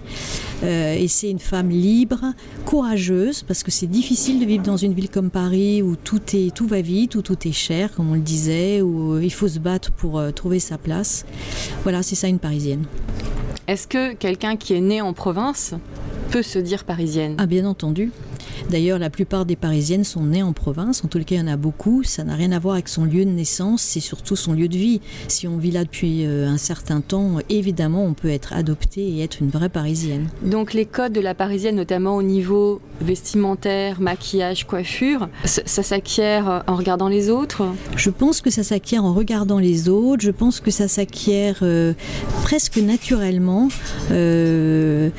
Euh, 0.62 0.94
et 0.94 1.08
c'est 1.08 1.30
une 1.30 1.38
femme 1.38 1.70
libre, 1.70 2.32
courageuse, 2.66 3.42
parce 3.42 3.62
que 3.62 3.70
c'est 3.70 3.86
difficile 3.86 4.38
de 4.40 4.44
vivre 4.44 4.62
dans 4.62 4.76
une 4.76 4.92
ville 4.92 5.08
comme 5.08 5.30
Paris 5.30 5.82
où 5.82 5.96
tout, 5.96 6.20
est, 6.34 6.54
tout 6.54 6.66
va 6.66 6.80
vite, 6.82 7.14
où 7.16 7.22
tout 7.22 7.48
est 7.48 7.52
cher, 7.52 7.92
comme 7.94 8.10
on 8.10 8.14
le 8.14 8.20
disait, 8.20 8.80
où 8.80 9.14
euh, 9.14 9.24
il 9.24 9.32
faut 9.32 9.48
se 9.48 9.58
battre 9.58 9.90
pour 9.92 10.22
trouver 10.34 10.60
sa 10.60 10.78
place. 10.78 11.24
Voilà, 11.82 12.02
c'est 12.02 12.14
ça 12.14 12.28
une 12.28 12.38
Parisienne. 12.38 12.84
Est-ce 13.66 13.86
que 13.86 14.12
quelqu'un 14.12 14.56
qui 14.56 14.74
est 14.74 14.80
né 14.80 15.00
en 15.00 15.14
province 15.14 15.74
peut 16.34 16.42
se 16.42 16.58
dire 16.58 16.82
parisienne 16.82 17.36
Ah, 17.38 17.46
bien 17.46 17.64
entendu. 17.64 18.10
D'ailleurs, 18.70 18.98
la 18.98 19.10
plupart 19.10 19.46
des 19.46 19.56
Parisiennes 19.56 20.04
sont 20.04 20.24
nées 20.24 20.42
en 20.42 20.52
province. 20.52 21.04
En 21.04 21.08
tout 21.08 21.18
cas, 21.18 21.36
il 21.36 21.38
y 21.38 21.40
en 21.40 21.46
a 21.46 21.56
beaucoup. 21.56 22.02
Ça 22.02 22.24
n'a 22.24 22.34
rien 22.34 22.52
à 22.52 22.58
voir 22.58 22.74
avec 22.74 22.88
son 22.88 23.04
lieu 23.04 23.24
de 23.24 23.30
naissance, 23.30 23.82
c'est 23.82 24.00
surtout 24.00 24.36
son 24.36 24.52
lieu 24.52 24.68
de 24.68 24.76
vie. 24.76 25.00
Si 25.28 25.46
on 25.48 25.58
vit 25.58 25.70
là 25.70 25.84
depuis 25.84 26.24
euh, 26.24 26.48
un 26.48 26.58
certain 26.58 27.00
temps, 27.00 27.38
évidemment, 27.48 28.04
on 28.04 28.14
peut 28.14 28.30
être 28.30 28.52
adopté 28.52 29.02
et 29.02 29.22
être 29.22 29.40
une 29.40 29.50
vraie 29.50 29.68
Parisienne. 29.68 30.28
Donc 30.42 30.72
les 30.72 30.86
codes 30.86 31.12
de 31.12 31.20
la 31.20 31.34
parisienne, 31.34 31.76
notamment 31.76 32.16
au 32.16 32.22
niveau 32.22 32.80
vestimentaire, 33.00 34.00
maquillage, 34.00 34.66
coiffure, 34.66 35.28
ça, 35.44 35.62
ça 35.64 35.82
s'acquiert 35.82 36.48
euh, 36.48 36.60
en 36.66 36.76
regardant 36.76 37.08
les 37.08 37.30
autres? 37.30 37.62
Je 37.96 38.10
pense 38.10 38.40
que 38.40 38.50
ça 38.50 38.62
s'acquiert 38.62 39.04
en 39.04 39.14
regardant 39.14 39.58
les 39.58 39.88
autres. 39.88 40.22
Je 40.22 40.30
pense 40.30 40.60
que 40.60 40.70
ça 40.70 40.88
s'acquiert 40.88 41.58
euh, 41.62 41.94
presque 42.42 42.76
naturellement. 42.76 43.68
Euh, 44.10 45.10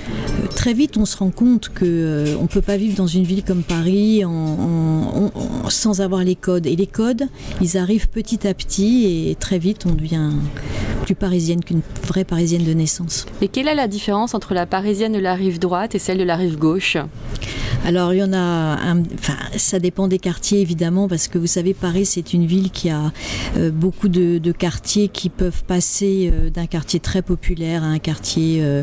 très 0.56 0.74
vite, 0.74 0.98
on 0.98 1.06
se 1.06 1.18
rend 1.18 1.32
compte 1.32 1.70
que 1.70 1.86
euh, 1.86 2.38
on 2.42 2.48
peut 2.48 2.62
pas 2.62 2.78
vivre 2.78 2.96
dans 2.96 3.08
une 3.08 3.25
ville 3.26 3.44
comme 3.44 3.64
Paris 3.64 4.24
en- 4.24 5.32
sans 5.70 6.02
avoir 6.02 6.24
les 6.24 6.36
codes. 6.36 6.66
Et 6.66 6.76
les 6.76 6.88
codes, 6.88 7.24
ils 7.62 7.78
arrivent 7.78 8.08
petit 8.08 8.48
à 8.48 8.54
petit 8.54 9.30
et 9.30 9.36
très 9.36 9.58
vite, 9.60 9.86
on 9.86 9.94
devient 9.94 10.30
plus 11.04 11.16
parisienne 11.16 11.64
qu'une 11.64 11.82
vraie 12.08 12.24
parisienne 12.24 12.64
de 12.64 12.74
naissance. 12.74 13.26
Et 13.42 13.48
quelle 13.48 13.68
est 13.68 13.76
la 13.76 13.88
différence 13.88 14.34
entre 14.34 14.54
la 14.54 14.66
parisienne 14.66 15.14
de 15.14 15.20
la 15.20 15.36
rive 15.36 15.60
droite 15.60 15.96
et 15.96 16.00
celle 16.00 16.18
de 16.18 16.24
la 16.24 16.36
rive 16.36 16.58
gauche? 16.58 16.98
Alors 17.86 18.16
il 18.16 18.18
y 18.18 18.24
en 18.24 18.34
a, 18.34 18.38
un, 18.38 19.04
enfin 19.14 19.36
ça 19.58 19.78
dépend 19.78 20.08
des 20.08 20.18
quartiers 20.18 20.60
évidemment 20.60 21.08
parce 21.08 21.28
que 21.28 21.38
vous 21.38 21.46
savez 21.46 21.76
Paris 21.76 22.08
c'est 22.08 22.34
une 22.34 22.48
ville 22.48 22.72
qui 22.72 22.90
a 22.90 23.12
euh, 23.58 23.70
beaucoup 23.70 24.10
de, 24.10 24.40
quartiers 24.52 25.08
qui 25.08 25.30
peuvent 25.30 25.64
passer 25.66 26.32
euh, 26.34 26.50
d'un 26.50 26.66
quartier 26.66 27.00
très 27.00 27.22
populaire 27.22 27.84
à 27.84 27.88
un 27.88 28.00
quartier 28.00 28.60
euh, 28.64 28.82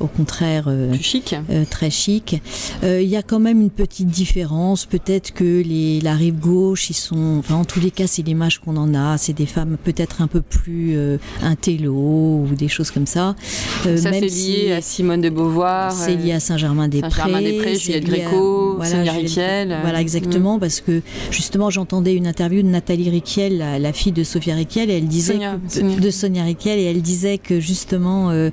au 0.00 0.08
contraire 0.08 0.68
chic. 1.00 1.36
très 1.70 1.90
chic. 1.90 2.42
Il 2.82 3.02
y 3.02 3.16
a 3.16 3.22
quand 3.22 3.38
même 3.38 3.60
une 3.60 3.70
petite 3.70 4.08
différence, 4.08 4.84
peut-être 4.84 5.32
que 5.32 5.62
les, 5.62 6.00
la 6.00 6.14
rive 6.14 6.40
gauche 6.40 6.90
ils 6.90 6.94
sont, 6.94 7.36
enfin 7.38 7.54
en 7.54 7.64
tous 7.64 7.80
les 7.80 7.92
cas 7.92 8.08
c'est 8.08 8.22
l'image 8.22 8.58
qu'on 8.58 8.76
en 8.76 8.94
a, 8.94 9.16
c'est 9.16 9.32
des 9.32 9.46
femmes 9.46 9.76
peut-être 9.82 10.22
un 10.22 10.26
peu 10.26 10.40
plus 10.40 10.98
intello 11.42 11.92
ou 11.92 12.48
des 12.56 12.68
choses 12.68 12.90
comme 12.90 13.06
ça. 13.06 13.36
ça 13.84 13.96
c'est 13.96 14.20
lié 14.20 14.72
à 14.72 14.80
Simone 14.80 15.20
de 15.20 15.30
Beauvoir. 15.30 15.92
C'est 15.92 16.16
lié 16.16 16.32
à 16.32 16.40
Saint-Germain-des-Prés. 16.40 18.07
Gréco, 18.08 18.74
voilà, 18.76 18.96
Sonia 18.96 19.12
Riquiel. 19.12 19.78
Voilà, 19.82 20.00
exactement, 20.00 20.56
mm. 20.56 20.60
parce 20.60 20.80
que 20.80 21.02
justement, 21.30 21.70
j'entendais 21.70 22.14
une 22.14 22.26
interview 22.26 22.62
de 22.62 22.68
Nathalie 22.68 23.10
Riquiel, 23.10 23.58
la, 23.58 23.92
fille 23.92 24.12
de 24.12 24.24
Sophia 24.24 24.54
Riquiel, 24.54 24.90
et 24.90 24.94
elle 24.94 25.08
disait 25.08 25.34
Sonia, 25.34 25.58
de 26.00 26.10
Sonia 26.10 26.44
Riquiel, 26.44 26.78
et 26.78 26.84
elle 26.84 27.02
disait 27.02 27.38
que 27.38 27.60
justement, 27.60 28.30
euh, 28.30 28.50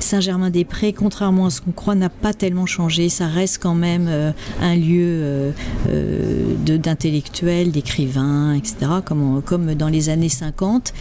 Saint-Germain-des-Prés, 0.00 0.92
contrairement 0.92 1.46
à 1.46 1.50
ce 1.50 1.60
qu'on 1.60 1.72
croit, 1.72 1.94
n'a 1.94 2.08
pas 2.08 2.32
tellement 2.32 2.66
changé. 2.66 3.08
Ça 3.08 3.26
reste 3.26 3.62
quand 3.62 3.74
même 3.74 4.06
euh, 4.08 4.32
un 4.60 4.76
lieu 4.76 5.52
euh, 5.88 6.54
d'intellectuels, 6.64 7.70
d'écrivains, 7.70 8.54
etc., 8.54 8.76
comme, 9.04 9.42
comme 9.42 9.74
dans 9.74 9.88
les 9.88 10.08
années 10.08 10.28
50. 10.28 10.92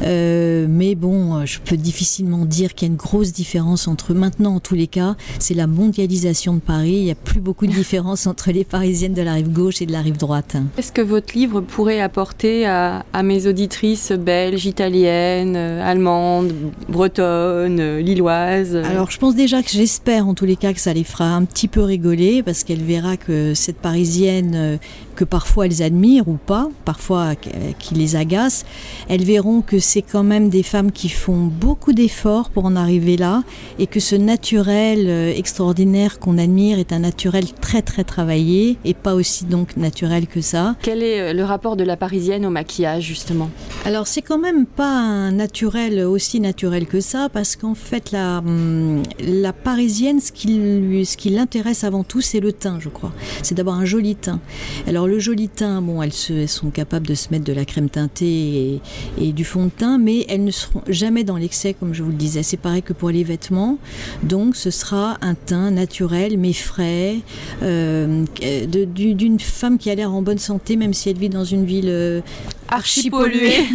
mais 0.00 0.94
bon, 0.94 1.44
je 1.46 1.58
peux 1.60 1.76
difficilement 1.76 2.44
dire 2.44 2.74
qu'il 2.74 2.88
y 2.88 2.90
a 2.90 2.92
une 2.92 2.98
grosse 2.98 3.32
différence 3.32 3.88
entre 3.88 4.14
maintenant, 4.14 4.56
en 4.56 4.60
tous 4.60 4.74
les 4.74 4.86
cas, 4.86 5.16
c'est 5.38 5.54
la 5.54 5.66
mondialisation 5.66 6.54
de 6.54 6.60
Paris. 6.60 6.94
Il 6.94 7.04
n'y 7.04 7.10
a 7.10 7.16
plus 7.16 7.40
beaucoup 7.44 7.66
de 7.66 7.72
différence 7.72 8.26
entre 8.26 8.50
les 8.50 8.64
Parisiennes 8.64 9.12
de 9.12 9.20
la 9.20 9.34
rive 9.34 9.52
gauche 9.52 9.82
et 9.82 9.86
de 9.86 9.92
la 9.92 10.00
rive 10.00 10.16
droite. 10.16 10.56
Est-ce 10.78 10.90
que 10.90 11.02
votre 11.02 11.34
livre 11.34 11.60
pourrait 11.60 12.00
apporter 12.00 12.66
à, 12.66 13.04
mes 13.22 13.46
auditrices 13.46 14.12
belges, 14.12 14.64
italiennes, 14.64 15.54
euh, 15.54 15.86
allemandes, 15.86 16.52
bretonnes, 16.88 17.80
euh, 17.80 18.00
lilloises? 18.00 18.74
Alors 18.76 19.10
je 19.10 19.18
pense 19.18 19.34
déjà 19.34 19.62
que 19.62 19.68
j'espère 19.68 20.26
en 20.26 20.32
tous 20.32 20.46
les 20.46 20.56
cas 20.56 20.72
que 20.72 20.80
ça 20.80 20.94
les 20.94 21.04
fera 21.04 21.26
un 21.26 21.44
petit 21.44 21.68
peu 21.68 21.82
rigoler 21.82 22.42
parce 22.42 22.64
qu'elle 22.64 22.82
verra 22.82 23.18
que 23.18 23.52
cette 23.52 23.76
Parisienne 23.76 24.52
euh, 24.54 24.76
que 25.14 25.24
parfois 25.24 25.66
elles 25.66 25.82
admirent 25.82 26.28
ou 26.28 26.36
pas, 26.36 26.68
parfois 26.84 27.34
qui 27.78 27.94
les 27.94 28.16
agacent, 28.16 28.64
elles 29.08 29.24
verront 29.24 29.62
que 29.62 29.78
c'est 29.78 30.02
quand 30.02 30.22
même 30.22 30.48
des 30.48 30.62
femmes 30.62 30.92
qui 30.92 31.08
font 31.08 31.44
beaucoup 31.44 31.92
d'efforts 31.92 32.50
pour 32.50 32.64
en 32.64 32.76
arriver 32.76 33.16
là 33.16 33.42
et 33.78 33.86
que 33.86 34.00
ce 34.00 34.16
naturel 34.16 35.06
euh, 35.08 35.32
extraordinaire 35.34 36.18
qu'on 36.18 36.38
admire 36.38 36.78
est 36.78 36.92
un 36.92 37.00
naturel 37.00 37.44
très 37.60 37.82
très 37.82 38.04
travaillé 38.04 38.78
et 38.84 38.94
pas 38.94 39.14
aussi 39.14 39.44
donc 39.44 39.76
naturel 39.76 40.26
que 40.26 40.40
ça. 40.40 40.76
Quel 40.82 41.02
est 41.02 41.20
euh, 41.20 41.32
le 41.32 41.44
rapport 41.44 41.76
de 41.76 41.84
la 41.84 41.96
parisienne 41.96 42.46
au 42.46 42.50
maquillage 42.50 43.04
justement? 43.04 43.50
Alors 43.84 44.06
c'est 44.06 44.22
quand 44.22 44.38
même 44.38 44.66
pas 44.66 44.90
un 44.90 45.32
naturel 45.32 46.00
aussi 46.00 46.40
naturel 46.40 46.86
que 46.86 47.00
ça 47.00 47.28
parce 47.32 47.56
qu'en 47.56 47.74
fait 47.74 48.10
la, 48.12 48.38
hum, 48.38 49.02
la 49.20 49.52
parisienne 49.52 50.20
ce 50.20 50.32
qui, 50.32 51.04
ce 51.04 51.16
qui 51.16 51.30
l'intéresse 51.30 51.84
avant 51.84 52.04
tout 52.04 52.20
c'est 52.20 52.40
le 52.40 52.52
teint 52.52 52.78
je 52.80 52.88
crois. 52.88 53.12
C'est 53.42 53.54
d'avoir 53.54 53.76
un 53.76 53.84
joli 53.84 54.16
teint. 54.16 54.40
Alors 54.86 55.03
le 55.06 55.18
joli 55.18 55.48
teint, 55.48 55.82
bon, 55.82 56.02
elles, 56.02 56.12
sont 56.12 56.70
capables 56.70 57.06
de 57.06 57.14
se 57.14 57.28
mettre 57.30 57.44
de 57.44 57.52
la 57.52 57.64
crème 57.64 57.88
teintée 57.88 58.80
et, 59.18 59.32
du 59.32 59.44
fond 59.44 59.66
de 59.66 59.70
teint, 59.70 59.98
mais 59.98 60.24
elles 60.28 60.44
ne 60.44 60.50
seront 60.50 60.82
jamais 60.88 61.24
dans 61.24 61.36
l'excès, 61.36 61.74
comme 61.74 61.94
je 61.94 62.02
vous 62.02 62.10
le 62.10 62.16
disais. 62.16 62.42
C'est 62.42 62.56
pareil 62.56 62.82
que 62.82 62.92
pour 62.92 63.10
les 63.10 63.24
vêtements. 63.24 63.78
Donc 64.22 64.56
ce 64.56 64.70
sera 64.70 65.18
un 65.20 65.34
teint 65.34 65.70
naturel, 65.70 66.38
mais 66.38 66.52
frais, 66.52 67.16
euh, 67.62 68.24
d'une 68.94 69.40
femme 69.40 69.78
qui 69.78 69.90
a 69.90 69.94
l'air 69.94 70.12
en 70.12 70.22
bonne 70.22 70.38
santé, 70.38 70.76
même 70.76 70.94
si 70.94 71.10
elle 71.10 71.18
vit 71.18 71.28
dans 71.28 71.44
une 71.44 71.64
ville 71.64 72.22
euh, 72.72 72.74
archi 72.76 73.10
polluée. 73.10 73.66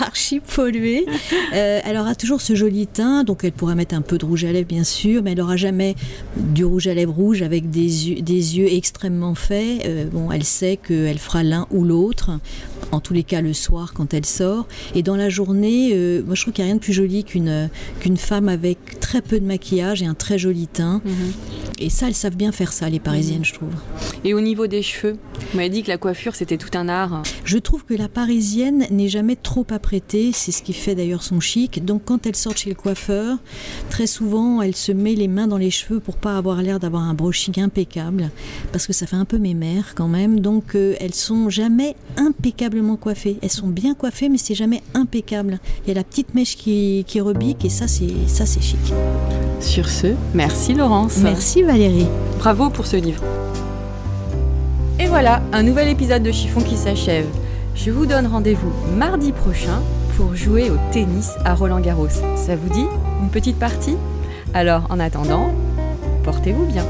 archi 0.00 0.40
polluée. 0.40 1.06
Euh, 1.54 1.80
elle 1.84 1.96
aura 1.96 2.14
toujours 2.14 2.40
ce 2.40 2.54
joli 2.54 2.86
teint, 2.86 3.24
donc 3.24 3.44
elle 3.44 3.52
pourra 3.52 3.74
mettre 3.74 3.94
un 3.94 4.02
peu 4.02 4.18
de 4.18 4.24
rouge 4.24 4.44
à 4.44 4.52
lèvres, 4.52 4.68
bien 4.68 4.84
sûr, 4.84 5.22
mais 5.22 5.32
elle 5.32 5.38
n'aura 5.38 5.56
jamais 5.56 5.94
du 6.36 6.64
rouge 6.64 6.86
à 6.86 6.94
lèvres 6.94 7.12
rouge 7.12 7.42
avec 7.42 7.70
des 7.70 8.08
yeux, 8.08 8.22
des 8.22 8.58
yeux 8.58 8.72
extrêmement 8.72 9.34
faits. 9.34 10.10
bon, 10.12 10.30
elle 10.30 10.44
sait 10.44 10.76
qu'elle 10.76 11.18
fera 11.18 11.42
l'un 11.42 11.66
ou 11.70 11.84
l'autre, 11.84 12.30
en 12.92 13.00
tous 13.00 13.14
les 13.14 13.22
cas 13.24 13.40
le 13.40 13.52
soir 13.52 13.92
quand 13.94 14.14
elle 14.14 14.26
sort. 14.26 14.66
Et 14.94 15.02
dans 15.02 15.16
la 15.16 15.28
journée, 15.28 15.90
euh, 15.92 16.22
moi 16.24 16.34
je 16.34 16.42
trouve 16.42 16.54
qu'il 16.54 16.64
n'y 16.64 16.70
a 16.70 16.72
rien 16.72 16.76
de 16.76 16.80
plus 16.80 16.92
joli 16.92 17.24
qu'une 17.24 17.70
qu'une 18.00 18.16
femme 18.16 18.48
avec 18.48 19.00
très 19.00 19.22
peu 19.22 19.40
de 19.40 19.44
maquillage 19.44 20.02
et 20.02 20.06
un 20.06 20.14
très 20.14 20.38
joli 20.38 20.66
teint. 20.66 21.00
Mhm. 21.04 21.32
Et 21.78 21.90
ça, 21.90 22.06
elles 22.06 22.14
savent 22.14 22.36
bien 22.36 22.52
faire 22.52 22.72
ça, 22.72 22.88
les 22.88 23.00
Parisiennes, 23.00 23.38
mhm. 23.38 23.44
je 23.44 23.54
trouve. 23.54 23.74
Et 24.24 24.34
au 24.34 24.40
niveau 24.40 24.66
des 24.66 24.82
cheveux, 24.82 25.16
vous 25.50 25.56
m'avez 25.56 25.70
dit 25.70 25.82
que 25.82 25.88
la 25.88 25.98
coiffure, 25.98 26.34
c'était 26.34 26.58
tout 26.58 26.76
un 26.76 26.88
art. 26.88 27.22
Je 27.44 27.58
trouve 27.58 27.84
que 27.84 27.94
la 27.94 28.08
Parisienne 28.14 28.86
n'est 28.90 29.08
jamais 29.08 29.36
trop 29.36 29.66
apprêtée, 29.70 30.32
c'est 30.32 30.52
ce 30.52 30.62
qui 30.62 30.72
fait 30.72 30.94
d'ailleurs 30.94 31.22
son 31.22 31.40
chic. 31.40 31.84
Donc 31.84 32.02
quand 32.04 32.26
elle 32.26 32.36
sort 32.36 32.56
chez 32.56 32.68
le 32.68 32.76
coiffeur, 32.76 33.38
très 33.90 34.06
souvent, 34.06 34.60
elle 34.60 34.76
se 34.76 34.92
met 34.92 35.14
les 35.14 35.28
mains 35.28 35.46
dans 35.46 35.56
les 35.56 35.70
cheveux 35.70 35.98
pour 35.98 36.16
pas 36.16 36.36
avoir 36.36 36.62
l'air 36.62 36.78
d'avoir 36.78 37.02
un 37.02 37.14
brushing 37.14 37.60
impeccable, 37.60 38.30
parce 38.70 38.86
que 38.86 38.92
ça 38.92 39.06
fait 39.06 39.16
un 39.16 39.24
peu 39.24 39.38
mémère 39.38 39.94
quand 39.94 40.08
même. 40.08 40.40
Donc 40.40 40.74
euh, 40.74 40.94
elles 41.00 41.14
sont 41.14 41.48
jamais 41.48 41.96
impeccablement 42.16 42.96
coiffées. 42.96 43.38
Elles 43.42 43.50
sont 43.50 43.68
bien 43.68 43.94
coiffées, 43.94 44.28
mais 44.28 44.38
c'est 44.38 44.54
jamais 44.54 44.82
impeccable. 44.94 45.58
Il 45.84 45.88
y 45.88 45.90
a 45.92 45.94
la 45.94 46.04
petite 46.04 46.34
mèche 46.34 46.56
qui, 46.56 47.04
qui 47.06 47.20
rebique 47.20 47.64
et 47.64 47.70
ça 47.70 47.88
c'est 47.88 48.12
ça 48.26 48.46
c'est 48.46 48.62
chic. 48.62 48.78
Sur 49.60 49.88
ce, 49.88 50.08
merci 50.34 50.74
Laurence. 50.74 51.18
Merci 51.18 51.62
Valérie. 51.62 52.06
Bravo 52.38 52.68
pour 52.68 52.86
ce 52.86 52.96
livre. 52.96 53.22
Et 55.00 55.06
voilà, 55.06 55.42
un 55.52 55.62
nouvel 55.62 55.88
épisode 55.88 56.22
de 56.22 56.30
Chiffon 56.30 56.60
qui 56.60 56.76
s'achève. 56.76 57.26
Je 57.74 57.90
vous 57.90 58.06
donne 58.06 58.26
rendez-vous 58.26 58.72
mardi 58.96 59.32
prochain 59.32 59.82
pour 60.16 60.36
jouer 60.36 60.70
au 60.70 60.76
tennis 60.92 61.32
à 61.44 61.54
Roland 61.54 61.80
Garros. 61.80 62.08
Ça 62.36 62.54
vous 62.54 62.68
dit 62.68 62.86
Une 63.20 63.30
petite 63.30 63.58
partie? 63.58 63.96
Alors 64.54 64.86
en 64.90 65.00
attendant, 65.00 65.54
portez-vous 66.22 66.66
bien. 66.66 66.84